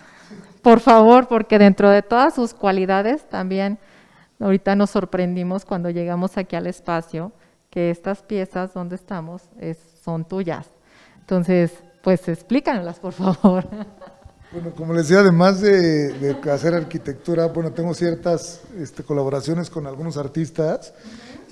por 0.62 0.78
favor, 0.78 1.26
porque 1.26 1.58
dentro 1.58 1.90
de 1.90 2.02
todas 2.02 2.34
sus 2.34 2.54
cualidades 2.54 3.28
también, 3.28 3.78
ahorita 4.42 4.76
nos 4.76 4.90
sorprendimos 4.90 5.64
cuando 5.64 5.90
llegamos 5.90 6.36
aquí 6.36 6.56
al 6.56 6.66
espacio, 6.66 7.32
que 7.70 7.90
estas 7.90 8.22
piezas 8.22 8.74
donde 8.74 8.96
estamos 8.96 9.42
es, 9.58 9.78
son 10.04 10.24
tuyas. 10.26 10.66
Entonces, 11.20 11.72
pues 12.02 12.28
explícanoslas, 12.28 12.98
por 12.98 13.12
favor. 13.12 13.64
Bueno, 14.52 14.74
como 14.74 14.92
les 14.92 15.08
decía, 15.08 15.20
además 15.20 15.62
de, 15.62 16.12
de 16.12 16.50
hacer 16.50 16.74
arquitectura, 16.74 17.46
bueno, 17.46 17.72
tengo 17.72 17.94
ciertas 17.94 18.60
este, 18.78 19.02
colaboraciones 19.02 19.70
con 19.70 19.86
algunos 19.86 20.18
artistas 20.18 20.92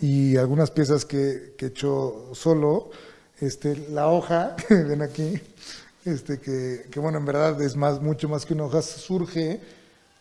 y 0.02 0.36
algunas 0.36 0.70
piezas 0.70 1.06
que, 1.06 1.54
que 1.56 1.66
he 1.66 1.68
hecho 1.68 2.28
solo. 2.34 2.90
Este, 3.40 3.74
la 3.88 4.08
hoja, 4.08 4.54
que 4.68 4.74
ven 4.74 5.00
aquí, 5.00 5.40
este, 6.04 6.40
que, 6.40 6.88
que, 6.90 7.00
bueno, 7.00 7.18
en 7.18 7.24
verdad 7.24 7.60
es 7.62 7.74
más, 7.74 8.02
mucho 8.02 8.28
más 8.28 8.44
que 8.44 8.52
una 8.52 8.64
hoja, 8.64 8.82
surge 8.82 9.60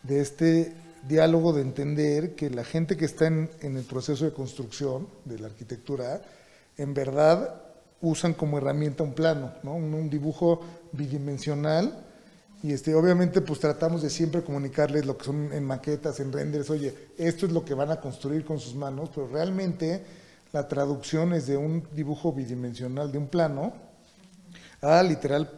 de 0.03 0.22
este 0.22 0.74
diálogo 1.08 1.54
de 1.54 1.62
entender 1.62 2.36
que 2.36 2.50
la 2.50 2.64
gente 2.64 2.97
que 2.97 3.06
está 3.06 3.28
en, 3.28 3.50
en 3.62 3.78
el 3.78 3.84
proceso 3.84 4.26
de 4.26 4.34
construcción 4.34 5.08
de 5.26 5.39
la 5.39 5.47
arquitectura, 5.47 6.22
en 6.78 6.93
verdad 6.93 7.62
usan 8.02 8.34
como 8.34 8.58
herramienta 8.58 9.04
un 9.04 9.14
plano, 9.14 9.54
¿no? 9.64 9.76
un, 9.76 10.10
dibujo 10.10 10.62
bidimensional 10.91 12.06
y 12.64 12.72
este, 12.74 12.95
obviamente 12.95 13.41
pues 13.41 13.60
tratamos 13.60 14.02
de 14.02 14.10
siempre 14.10 14.43
comunicarles 14.43 15.06
lo 15.06 15.18
que 15.18 15.26
son 15.26 15.52
en 15.54 15.64
maquetas, 15.64 16.20
en 16.20 16.32
renders, 16.32 16.70
oye, 16.70 16.93
esto 17.18 17.45
es 17.45 17.52
lo 17.52 17.64
que 17.64 17.74
van 17.74 17.91
a 17.91 18.00
construir 18.00 18.45
con 18.45 18.60
sus 18.60 18.76
manos, 18.76 19.10
pero 19.14 19.28
realmente 19.28 20.04
la 20.52 20.68
traducción 20.68 21.34
es 21.34 21.47
de 21.47 21.58
un 21.58 21.84
dibujo 21.93 22.34
bidimensional 22.34 23.12
de 23.12 23.18
un 23.18 23.28
plano 23.28 23.74
a 24.82 25.04
literal 25.04 25.50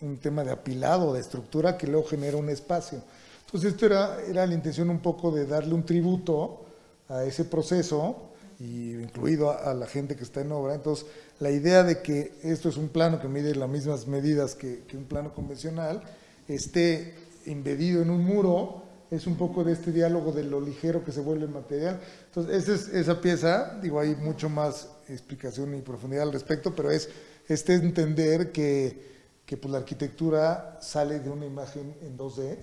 un 0.00 0.18
tema 0.18 0.44
de 0.44 0.52
apilado, 0.52 1.12
de 1.12 1.20
estructura 1.20 1.76
que 1.76 1.86
luego 1.86 2.06
genera 2.06 2.36
un 2.36 2.48
espacio. 2.50 3.02
Entonces 3.48 3.72
esto 3.72 3.86
era, 3.86 4.20
era 4.28 4.46
la 4.46 4.54
intención 4.54 4.90
un 4.90 5.00
poco 5.00 5.30
de 5.30 5.46
darle 5.46 5.72
un 5.72 5.84
tributo 5.84 6.66
a 7.08 7.24
ese 7.24 7.46
proceso, 7.46 8.28
y 8.60 8.94
incluido 8.94 9.50
a, 9.50 9.72
la 9.74 9.86
gente 9.86 10.16
que 10.16 10.24
está 10.24 10.40
en 10.40 10.52
obra. 10.52 10.74
Entonces, 10.74 11.06
la 11.38 11.50
idea 11.50 11.84
de 11.84 12.02
que 12.02 12.32
esto 12.42 12.68
es 12.68 12.76
un 12.76 12.88
plano 12.88 13.20
que 13.20 13.28
mide 13.28 13.54
las 13.54 13.68
mismas 13.68 14.06
medidas 14.06 14.54
que, 14.54 14.82
un 14.94 15.04
plano 15.04 15.32
convencional, 15.32 16.02
esté 16.48 17.14
embedido 17.46 18.02
en 18.02 18.10
un 18.10 18.24
muro, 18.24 18.82
es 19.10 19.26
un 19.26 19.36
poco 19.36 19.64
de 19.64 19.72
este 19.72 19.92
diálogo 19.92 20.32
de 20.32 20.44
lo 20.44 20.60
ligero 20.60 21.04
que 21.04 21.12
se 21.12 21.20
vuelve 21.20 21.46
material. 21.46 22.00
Entonces, 22.26 22.68
esa, 22.68 22.74
es, 22.74 22.88
esa 22.88 23.20
pieza, 23.20 23.78
digo, 23.80 24.00
hay 24.00 24.16
mucho 24.16 24.48
más 24.48 24.88
explicación 25.08 25.74
y 25.74 25.80
profundidad 25.80 26.24
al 26.24 26.32
respecto, 26.32 26.74
pero 26.74 26.90
es 26.90 27.08
este 27.46 27.74
entender 27.74 28.50
que, 28.50 29.06
que 29.46 29.56
pues, 29.56 29.70
la 29.70 29.78
arquitectura 29.78 30.78
sale 30.82 31.20
de 31.20 31.30
una 31.30 31.46
imagen 31.46 31.94
en 32.02 32.18
2D, 32.18 32.56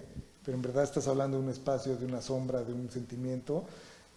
pero 0.46 0.56
en 0.56 0.62
verdad 0.62 0.84
estás 0.84 1.08
hablando 1.08 1.38
de 1.38 1.44
un 1.44 1.50
espacio, 1.50 1.98
de 1.98 2.06
una 2.06 2.22
sombra, 2.22 2.64
de 2.64 2.72
un 2.72 2.90
sentimiento. 2.92 3.66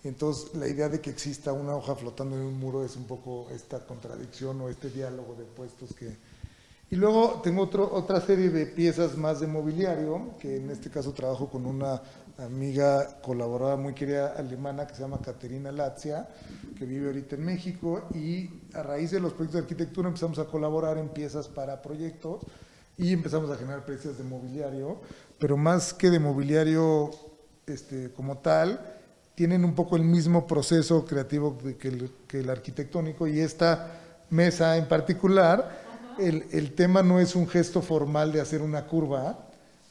Entonces, 0.05 0.55
la 0.55 0.69
idea 0.69 0.89
de 0.89 1.01
que 1.01 1.11
exista 1.11 1.53
una 1.53 1.75
hoja 1.75 1.97
flotando 1.97 2.37
en 2.37 2.43
un 2.43 2.59
muro 2.59 2.85
es 2.85 2.97
un 2.97 3.05
poco 3.05 3.49
esta 3.51 3.81
contradicción 3.81 4.61
o 4.61 4.69
este 4.69 4.91
diálogo 4.91 5.35
de 5.35 5.45
puestos 5.45 5.95
que... 5.95 6.17
Y 6.91 6.97
luego 6.97 7.41
tengo 7.43 7.63
otro, 7.63 7.93
otra 7.93 8.21
serie 8.21 8.49
de 8.51 8.65
piezas 8.67 9.17
más 9.17 9.41
de 9.41 9.47
mobiliario, 9.47 10.31
que 10.39 10.57
en 10.57 10.71
este 10.71 10.89
caso 10.89 11.13
trabajo 11.13 11.49
con 11.49 11.67
una 11.67 12.01
amiga 12.39 13.21
colaboradora 13.21 13.77
muy 13.77 13.95
querida 13.95 14.35
alemana 14.37 14.87
que 14.87 14.95
se 14.95 15.03
llama 15.03 15.21
Caterina 15.21 15.71
Lazia, 15.71 16.29
que 16.79 16.87
vive 16.87 17.09
ahorita 17.09 17.37
en 17.37 17.45
México, 17.45 18.05
y 18.15 18.49
a 18.73 18.83
raíz 18.83 19.11
de 19.11 19.21
los 19.21 19.33
proyectos 19.33 19.61
de 19.61 19.67
arquitectura 19.67 20.09
empezamos 20.09 20.39
a 20.39 20.47
colaborar 20.47 20.97
en 20.97 21.09
piezas 21.09 21.49
para 21.49 21.83
proyectos 21.83 22.43
y 22.99 23.13
empezamos 23.13 23.51
a 23.51 23.57
generar 23.57 23.87
piezas 23.87 24.19
de 24.19 24.25
mobiliario, 24.25 25.01
pero 25.39 25.57
más 25.57 25.95
que 25.95 26.11
de 26.11 26.19
mobiliario 26.19 27.11
este, 27.67 28.11
como 28.11 28.39
tal, 28.39 28.97
tienen 29.37 29.65
un 29.65 29.75
poco 29.77 29.95
el 29.95 30.03
mismo 30.03 30.49
proceso 30.49 31.05
creativo 31.07 31.57
que 31.79 31.89
el, 31.89 32.11
que 32.27 32.41
el 32.41 32.51
arquitectónico 32.51 33.29
y 33.29 33.39
esta 33.39 34.01
mesa 34.31 34.77
en 34.77 34.87
particular, 34.87 36.17
el, 36.19 36.45
el, 36.51 36.75
tema 36.75 37.05
no 37.05 37.21
es 37.21 37.37
un 37.37 37.47
gesto 37.47 37.81
formal 37.81 38.33
de 38.33 38.41
hacer 38.41 38.63
una 38.63 38.87
curva, 38.87 39.47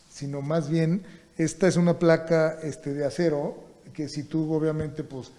sino 0.10 0.42
más 0.42 0.70
bien 0.70 1.04
esta 1.38 1.68
es 1.68 1.78
una 1.78 1.98
placa 1.98 2.60
este, 2.62 2.94
de 2.94 3.06
acero 3.06 3.64
que 3.94 4.10
si 4.10 4.24
tú 4.24 4.54
obviamente 4.54 5.04
pues 5.04 5.32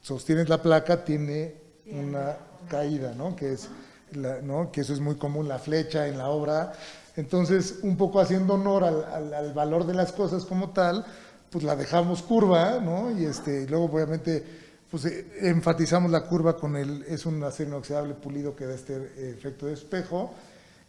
sostienes 0.00 0.48
la 0.48 0.62
placa 0.62 1.04
tiene 1.04 1.56
una 1.86 2.36
caída, 2.68 3.14
¿no? 3.14 3.34
Que, 3.34 3.52
es 3.54 3.68
¿no? 4.16 4.70
que 4.72 4.82
eso 4.82 4.92
es 4.92 5.00
muy 5.00 5.16
común, 5.16 5.48
la 5.48 5.58
flecha 5.58 6.06
en 6.06 6.18
la 6.18 6.28
obra. 6.28 6.72
Entonces, 7.16 7.80
un 7.82 7.96
poco 7.96 8.20
haciendo 8.20 8.54
honor 8.54 8.84
al, 8.84 9.04
al, 9.04 9.34
al 9.34 9.52
valor 9.52 9.86
de 9.86 9.94
las 9.94 10.12
cosas 10.12 10.44
como 10.44 10.70
tal, 10.70 11.04
pues 11.50 11.62
la 11.62 11.76
dejamos 11.76 12.22
curva, 12.22 12.80
¿no? 12.80 13.16
Y, 13.16 13.24
este, 13.26 13.62
y 13.62 13.66
luego 13.66 13.84
obviamente 13.84 14.44
pues 14.90 15.06
eh, 15.06 15.26
enfatizamos 15.42 16.10
la 16.10 16.22
curva 16.22 16.56
con 16.56 16.76
el, 16.76 17.02
es 17.08 17.26
un 17.26 17.42
acero 17.42 17.70
inoxidable 17.70 18.14
pulido 18.14 18.54
que 18.54 18.66
da 18.66 18.74
este 18.74 18.94
eh, 18.94 19.34
efecto 19.36 19.66
de 19.66 19.72
espejo, 19.72 20.32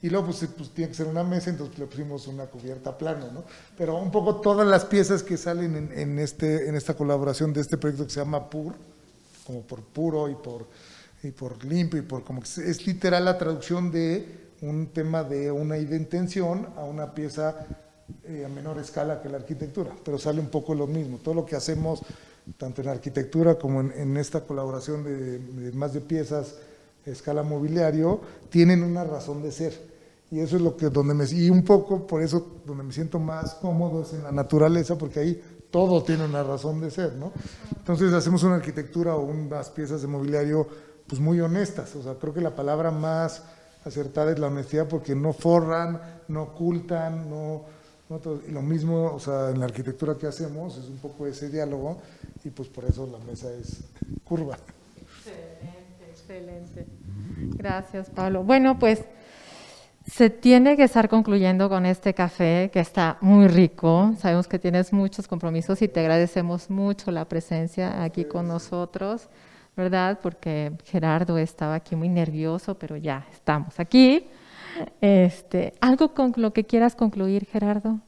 y 0.01 0.09
luego 0.09 0.27
pues, 0.27 0.47
pues, 0.55 0.69
tiene 0.69 0.89
que 0.89 0.95
ser 0.95 1.07
una 1.07 1.23
mesa, 1.23 1.49
entonces 1.49 1.79
le 1.79 1.87
pusimos 1.87 2.27
una 2.27 2.45
cubierta 2.45 2.95
plano, 2.95 3.31
¿no? 3.33 3.43
Pero 3.75 3.97
un 3.97 4.11
poco 4.11 4.35
todas 4.35 4.67
las 4.67 4.85
piezas 4.85 5.23
que 5.23 5.37
salen 5.37 5.75
en, 5.75 5.91
en, 5.97 6.19
este, 6.19 6.69
en 6.69 6.75
esta 6.75 6.93
colaboración 6.93 7.51
de 7.53 7.61
este 7.61 7.77
proyecto 7.77 8.05
que 8.05 8.13
se 8.13 8.19
llama 8.19 8.47
PUR, 8.47 8.75
como 9.47 9.61
por 9.61 9.81
puro 9.81 10.29
y 10.29 10.35
por, 10.35 10.67
y 11.27 11.31
por 11.31 11.63
limpio, 11.65 11.99
y 11.99 12.03
por 12.03 12.23
como 12.23 12.41
que 12.41 12.47
es 12.47 12.85
literal 12.85 13.25
la 13.25 13.37
traducción 13.37 13.91
de 13.91 14.45
un 14.61 14.87
tema 14.87 15.23
de 15.23 15.51
una 15.51 15.77
intención 15.77 16.67
a 16.77 16.83
una 16.83 17.13
pieza 17.13 17.67
eh, 18.23 18.43
a 18.45 18.49
menor 18.49 18.79
escala 18.79 19.21
que 19.21 19.29
la 19.29 19.37
arquitectura, 19.37 19.91
pero 20.03 20.17
sale 20.17 20.39
un 20.39 20.49
poco 20.49 20.75
lo 20.75 20.87
mismo. 20.87 21.17
Todo 21.17 21.33
lo 21.33 21.45
que 21.45 21.55
hacemos, 21.55 22.01
tanto 22.57 22.81
en 22.81 22.89
arquitectura 22.89 23.55
como 23.55 23.81
en, 23.81 24.17
esta 24.17 24.41
colaboración 24.41 25.03
de, 25.03 25.39
de, 25.39 25.71
más 25.71 25.93
de 25.93 26.01
piezas 26.01 26.55
a 27.05 27.09
escala 27.09 27.43
mobiliario, 27.43 28.21
tienen 28.49 28.83
una 28.83 29.03
razón 29.03 29.41
de 29.41 29.51
ser. 29.51 29.95
Y 30.31 30.39
eso 30.39 30.55
es 30.55 30.61
lo 30.61 30.75
que 30.75 30.89
donde 30.89 31.13
me 31.13 31.25
y 31.25 31.49
un 31.49 31.63
poco 31.63 32.05
por 32.05 32.21
eso 32.21 32.59
donde 32.65 32.83
me 32.83 32.93
siento 32.93 33.19
más 33.19 33.55
cómodo 33.55 34.01
es 34.01 34.13
en 34.13 34.23
la 34.23 34.31
naturaleza, 34.31 34.97
porque 34.97 35.19
ahí 35.19 35.41
todo 35.71 36.03
tiene 36.03 36.25
una 36.25 36.43
razón 36.43 36.81
de 36.81 36.89
ser, 36.89 37.13
¿no? 37.13 37.31
Entonces 37.77 38.13
hacemos 38.13 38.43
una 38.43 38.55
arquitectura 38.55 39.15
o 39.15 39.25
unas 39.25 39.69
piezas 39.69 40.01
de 40.01 40.07
mobiliario 40.07 40.67
pues 41.07 41.21
muy 41.21 41.39
honestas, 41.39 41.95
o 41.95 42.03
sea, 42.03 42.15
creo 42.15 42.33
que 42.33 42.41
la 42.41 42.55
palabra 42.55 42.91
más 42.91 43.43
acertada 43.85 44.31
es 44.31 44.39
la 44.39 44.47
honestidad 44.47 44.87
porque 44.87 45.15
no 45.15 45.33
forran, 45.33 46.01
no 46.27 46.43
ocultan, 46.43 47.29
no 47.29 47.63
nosotros, 48.09 48.41
y 48.47 48.51
lo 48.51 48.61
mismo, 48.61 49.13
o 49.13 49.19
sea, 49.19 49.49
en 49.49 49.59
la 49.59 49.65
arquitectura 49.65 50.15
que 50.15 50.27
hacemos 50.27 50.77
es 50.77 50.85
un 50.85 50.97
poco 50.97 51.25
ese 51.25 51.49
diálogo 51.49 51.99
y 52.43 52.49
pues 52.49 52.69
por 52.69 52.85
eso 52.85 53.07
la 53.11 53.17
mesa 53.19 53.51
es 53.51 53.83
curva. 54.23 54.57
Excelente, 55.01 56.05
excelente. 56.11 56.85
Gracias, 57.57 58.09
Pablo. 58.11 58.43
Bueno, 58.43 58.77
pues 58.77 59.03
se 60.05 60.29
tiene 60.29 60.77
que 60.77 60.83
estar 60.83 61.09
concluyendo 61.09 61.67
con 61.67 61.85
este 61.87 62.13
café 62.13 62.69
que 62.71 62.79
está 62.79 63.17
muy 63.21 63.47
rico. 63.47 64.13
Sabemos 64.19 64.47
que 64.47 64.59
tienes 64.59 64.93
muchos 64.93 65.27
compromisos 65.27 65.81
y 65.81 65.87
te 65.87 65.99
agradecemos 65.99 66.69
mucho 66.69 67.09
la 67.09 67.25
presencia 67.25 68.03
aquí 68.03 68.25
con 68.25 68.47
nosotros, 68.47 69.29
¿verdad? 69.75 70.19
Porque 70.21 70.73
Gerardo 70.85 71.37
estaba 71.37 71.75
aquí 71.75 71.95
muy 71.95 72.09
nervioso, 72.09 72.75
pero 72.75 72.97
ya 72.97 73.25
estamos 73.31 73.79
aquí. 73.79 74.25
Este, 75.01 75.73
¿Algo 75.81 76.13
con 76.13 76.33
lo 76.37 76.53
que 76.53 76.65
quieras 76.65 76.95
concluir, 76.95 77.45
Gerardo? 77.45 77.99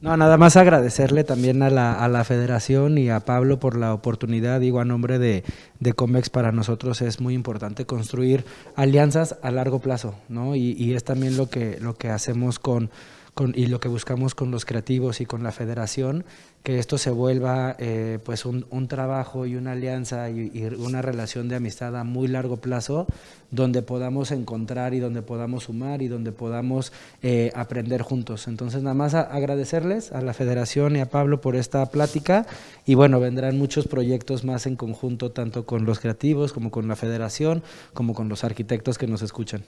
No, 0.00 0.16
nada 0.16 0.36
más 0.36 0.56
agradecerle 0.56 1.24
también 1.24 1.60
a 1.62 1.70
la, 1.70 1.92
a 1.92 2.06
la 2.06 2.22
federación 2.22 2.98
y 2.98 3.10
a 3.10 3.18
Pablo 3.20 3.58
por 3.58 3.76
la 3.76 3.92
oportunidad. 3.92 4.60
Digo, 4.60 4.78
a 4.78 4.84
nombre 4.84 5.18
de, 5.18 5.42
de 5.80 5.92
COMEX, 5.92 6.30
para 6.30 6.52
nosotros 6.52 7.02
es 7.02 7.20
muy 7.20 7.34
importante 7.34 7.84
construir 7.84 8.44
alianzas 8.76 9.36
a 9.42 9.50
largo 9.50 9.80
plazo, 9.80 10.14
¿no? 10.28 10.54
Y, 10.54 10.76
y 10.78 10.94
es 10.94 11.02
también 11.02 11.36
lo 11.36 11.50
que, 11.50 11.80
lo 11.80 11.96
que 11.96 12.10
hacemos 12.10 12.60
con, 12.60 12.90
con, 13.34 13.54
y 13.56 13.66
lo 13.66 13.80
que 13.80 13.88
buscamos 13.88 14.36
con 14.36 14.52
los 14.52 14.64
creativos 14.64 15.20
y 15.20 15.26
con 15.26 15.42
la 15.42 15.50
federación, 15.50 16.24
que 16.62 16.78
esto 16.78 16.98
se 16.98 17.10
vuelva 17.10 17.76
eh, 17.78 18.18
pues 18.24 18.44
un, 18.44 18.66
un, 18.70 18.88
trabajo 18.88 19.46
y 19.46 19.56
una 19.56 19.72
alianza 19.72 20.28
y, 20.28 20.68
una 20.78 21.00
relación 21.02 21.48
de 21.48 21.56
amistad 21.56 21.96
a 21.96 22.04
muy 22.04 22.28
largo 22.28 22.58
plazo, 22.58 23.06
donde 23.50 23.82
podamos 23.82 24.30
encontrar 24.32 24.92
y 24.92 24.98
donde 24.98 25.22
podamos 25.22 25.64
sumar 25.64 26.02
y 26.02 26.08
donde 26.08 26.32
podamos 26.32 26.92
eh, 27.22 27.50
aprender 27.54 28.02
juntos. 28.02 28.48
Entonces, 28.48 28.82
nada 28.82 28.94
más 28.94 29.14
agradecerles 29.14 30.12
a 30.12 30.20
la 30.20 30.34
federación 30.34 30.96
y 30.96 31.00
a 31.00 31.08
Pablo 31.08 31.40
por 31.40 31.56
esta 31.56 31.86
plática 31.86 32.46
y 32.84 32.94
bueno, 32.94 33.20
vendrán 33.20 33.56
muchos 33.56 33.88
proyectos 33.88 34.44
más 34.44 34.66
en 34.66 34.76
conjunto, 34.76 35.30
tanto 35.30 35.64
con 35.64 35.84
los 35.86 36.00
creativos 36.00 36.52
como 36.52 36.70
con 36.70 36.88
la 36.88 36.96
federación, 36.96 37.62
como 37.94 38.14
con 38.14 38.28
los 38.28 38.44
arquitectos 38.44 38.98
que 38.98 39.06
nos 39.06 39.22
escuchan. 39.22 39.64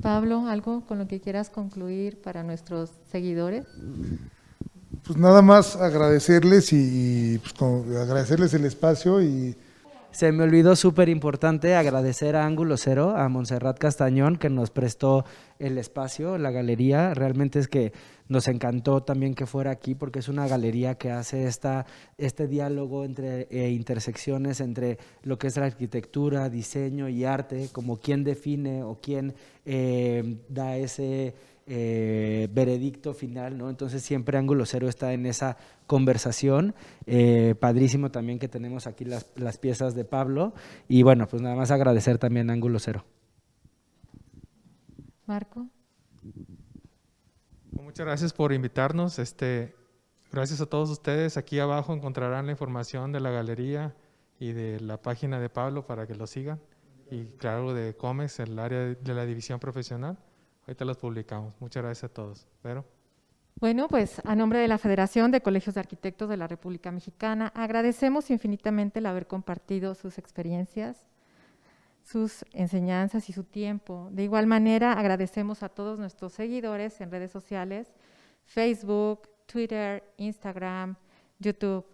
Pablo, 0.00 0.46
¿algo 0.46 0.86
con 0.86 0.98
lo 0.98 1.08
que 1.08 1.20
quieras 1.20 1.50
concluir 1.50 2.20
para 2.20 2.42
nuestros 2.44 2.90
seguidores? 3.10 3.66
Pues 5.04 5.18
nada 5.18 5.42
más 5.42 5.76
agradecerles 5.76 6.72
y, 6.72 7.38
pues, 7.38 7.54
agradecerles 7.96 8.54
el 8.54 8.64
espacio 8.64 9.22
y 9.22 9.56
se 10.16 10.32
me 10.32 10.44
olvidó 10.44 10.76
súper 10.76 11.10
importante 11.10 11.74
agradecer 11.74 12.36
a 12.36 12.46
Ángulo 12.46 12.78
Cero, 12.78 13.14
a 13.18 13.28
Montserrat 13.28 13.76
Castañón, 13.76 14.36
que 14.36 14.48
nos 14.48 14.70
prestó 14.70 15.26
el 15.58 15.76
espacio, 15.76 16.38
la 16.38 16.50
galería. 16.50 17.12
Realmente 17.12 17.58
es 17.58 17.68
que 17.68 17.92
nos 18.26 18.48
encantó 18.48 19.02
también 19.02 19.34
que 19.34 19.44
fuera 19.44 19.70
aquí 19.70 19.94
porque 19.94 20.20
es 20.20 20.28
una 20.28 20.48
galería 20.48 20.94
que 20.94 21.10
hace 21.10 21.46
esta, 21.46 21.84
este 22.16 22.48
diálogo 22.48 23.04
entre 23.04 23.46
eh, 23.50 23.68
intersecciones 23.72 24.62
entre 24.62 24.98
lo 25.22 25.38
que 25.38 25.48
es 25.48 25.56
la 25.58 25.66
arquitectura, 25.66 26.48
diseño 26.48 27.10
y 27.10 27.26
arte, 27.26 27.68
como 27.70 27.98
quién 27.98 28.24
define 28.24 28.84
o 28.84 28.98
quién 29.02 29.34
eh, 29.66 30.38
da 30.48 30.78
ese 30.78 31.34
eh, 31.66 32.48
veredicto 32.52 33.12
final, 33.12 33.58
¿no? 33.58 33.68
Entonces 33.68 34.02
siempre 34.02 34.38
Ángulo 34.38 34.66
Cero 34.66 34.88
está 34.88 35.12
en 35.12 35.26
esa 35.26 35.56
conversación. 35.86 36.74
Eh, 37.06 37.54
padrísimo 37.58 38.10
también 38.10 38.38
que 38.38 38.48
tenemos 38.48 38.86
aquí 38.86 39.04
las, 39.04 39.26
las 39.34 39.58
piezas 39.58 39.94
de 39.94 40.04
Pablo. 40.04 40.54
Y 40.88 41.02
bueno, 41.02 41.26
pues 41.26 41.42
nada 41.42 41.56
más 41.56 41.70
agradecer 41.70 42.18
también 42.18 42.50
a 42.50 42.52
Ángulo 42.52 42.78
Cero. 42.78 43.04
Marco. 45.26 45.66
Muchas 47.72 48.06
gracias 48.06 48.32
por 48.32 48.52
invitarnos. 48.52 49.18
Este, 49.18 49.74
gracias 50.30 50.60
a 50.60 50.66
todos 50.66 50.88
ustedes. 50.90 51.36
Aquí 51.36 51.58
abajo 51.58 51.92
encontrarán 51.92 52.46
la 52.46 52.52
información 52.52 53.10
de 53.10 53.20
la 53.20 53.30
galería 53.30 53.96
y 54.38 54.52
de 54.52 54.78
la 54.80 55.02
página 55.02 55.40
de 55.40 55.48
Pablo 55.48 55.86
para 55.86 56.06
que 56.06 56.14
lo 56.14 56.26
sigan. 56.26 56.60
Y 57.10 57.24
claro, 57.38 57.74
de 57.74 57.96
COMEX, 57.96 58.40
el 58.40 58.58
área 58.58 58.94
de 58.94 59.14
la 59.14 59.26
división 59.26 59.58
profesional. 59.58 60.18
Ahorita 60.66 60.84
los 60.84 60.98
publicamos. 60.98 61.54
Muchas 61.60 61.82
gracias 61.82 62.10
a 62.10 62.12
todos. 62.12 62.46
Pero. 62.62 62.84
Bueno, 63.58 63.88
pues 63.88 64.20
a 64.24 64.34
nombre 64.34 64.58
de 64.58 64.68
la 64.68 64.76
Federación 64.76 65.30
de 65.30 65.40
Colegios 65.40 65.74
de 65.74 65.80
Arquitectos 65.80 66.28
de 66.28 66.36
la 66.36 66.46
República 66.46 66.90
Mexicana, 66.90 67.52
agradecemos 67.54 68.30
infinitamente 68.30 68.98
el 68.98 69.06
haber 69.06 69.26
compartido 69.26 69.94
sus 69.94 70.18
experiencias, 70.18 71.06
sus 72.02 72.44
enseñanzas 72.52 73.30
y 73.30 73.32
su 73.32 73.44
tiempo. 73.44 74.08
De 74.12 74.24
igual 74.24 74.46
manera, 74.46 74.92
agradecemos 74.92 75.62
a 75.62 75.70
todos 75.70 75.98
nuestros 75.98 76.34
seguidores 76.34 77.00
en 77.00 77.10
redes 77.10 77.30
sociales, 77.30 77.94
Facebook, 78.44 79.28
Twitter, 79.46 80.04
Instagram, 80.18 80.96
YouTube, 81.38 81.86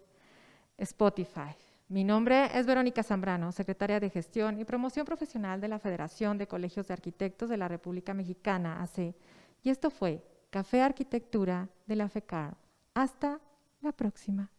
Spotify. 0.79 1.55
Mi 1.93 2.05
nombre 2.05 2.49
es 2.59 2.65
Verónica 2.65 3.03
Zambrano, 3.03 3.53
secretaria 3.53 4.01
de 4.01 4.09
Gestión 4.09 4.59
y 4.59 4.65
Promoción 4.65 5.05
Profesional 5.05 5.61
de 5.61 5.69
la 5.69 5.79
Federación 5.79 6.39
de 6.39 6.47
Colegios 6.47 6.87
de 6.89 6.95
Arquitectos 6.95 7.51
de 7.51 7.59
la 7.59 7.69
República 7.69 8.15
Mexicana, 8.15 8.83
AC. 8.83 9.15
Y 9.63 9.69
esto 9.69 9.91
fue 9.91 10.25
Café 10.49 10.81
Arquitectura 10.81 11.69
de 11.87 11.97
la 11.97 12.09
FECAR. 12.09 12.57
Hasta 12.95 13.41
la 13.83 13.93
próxima. 13.93 14.51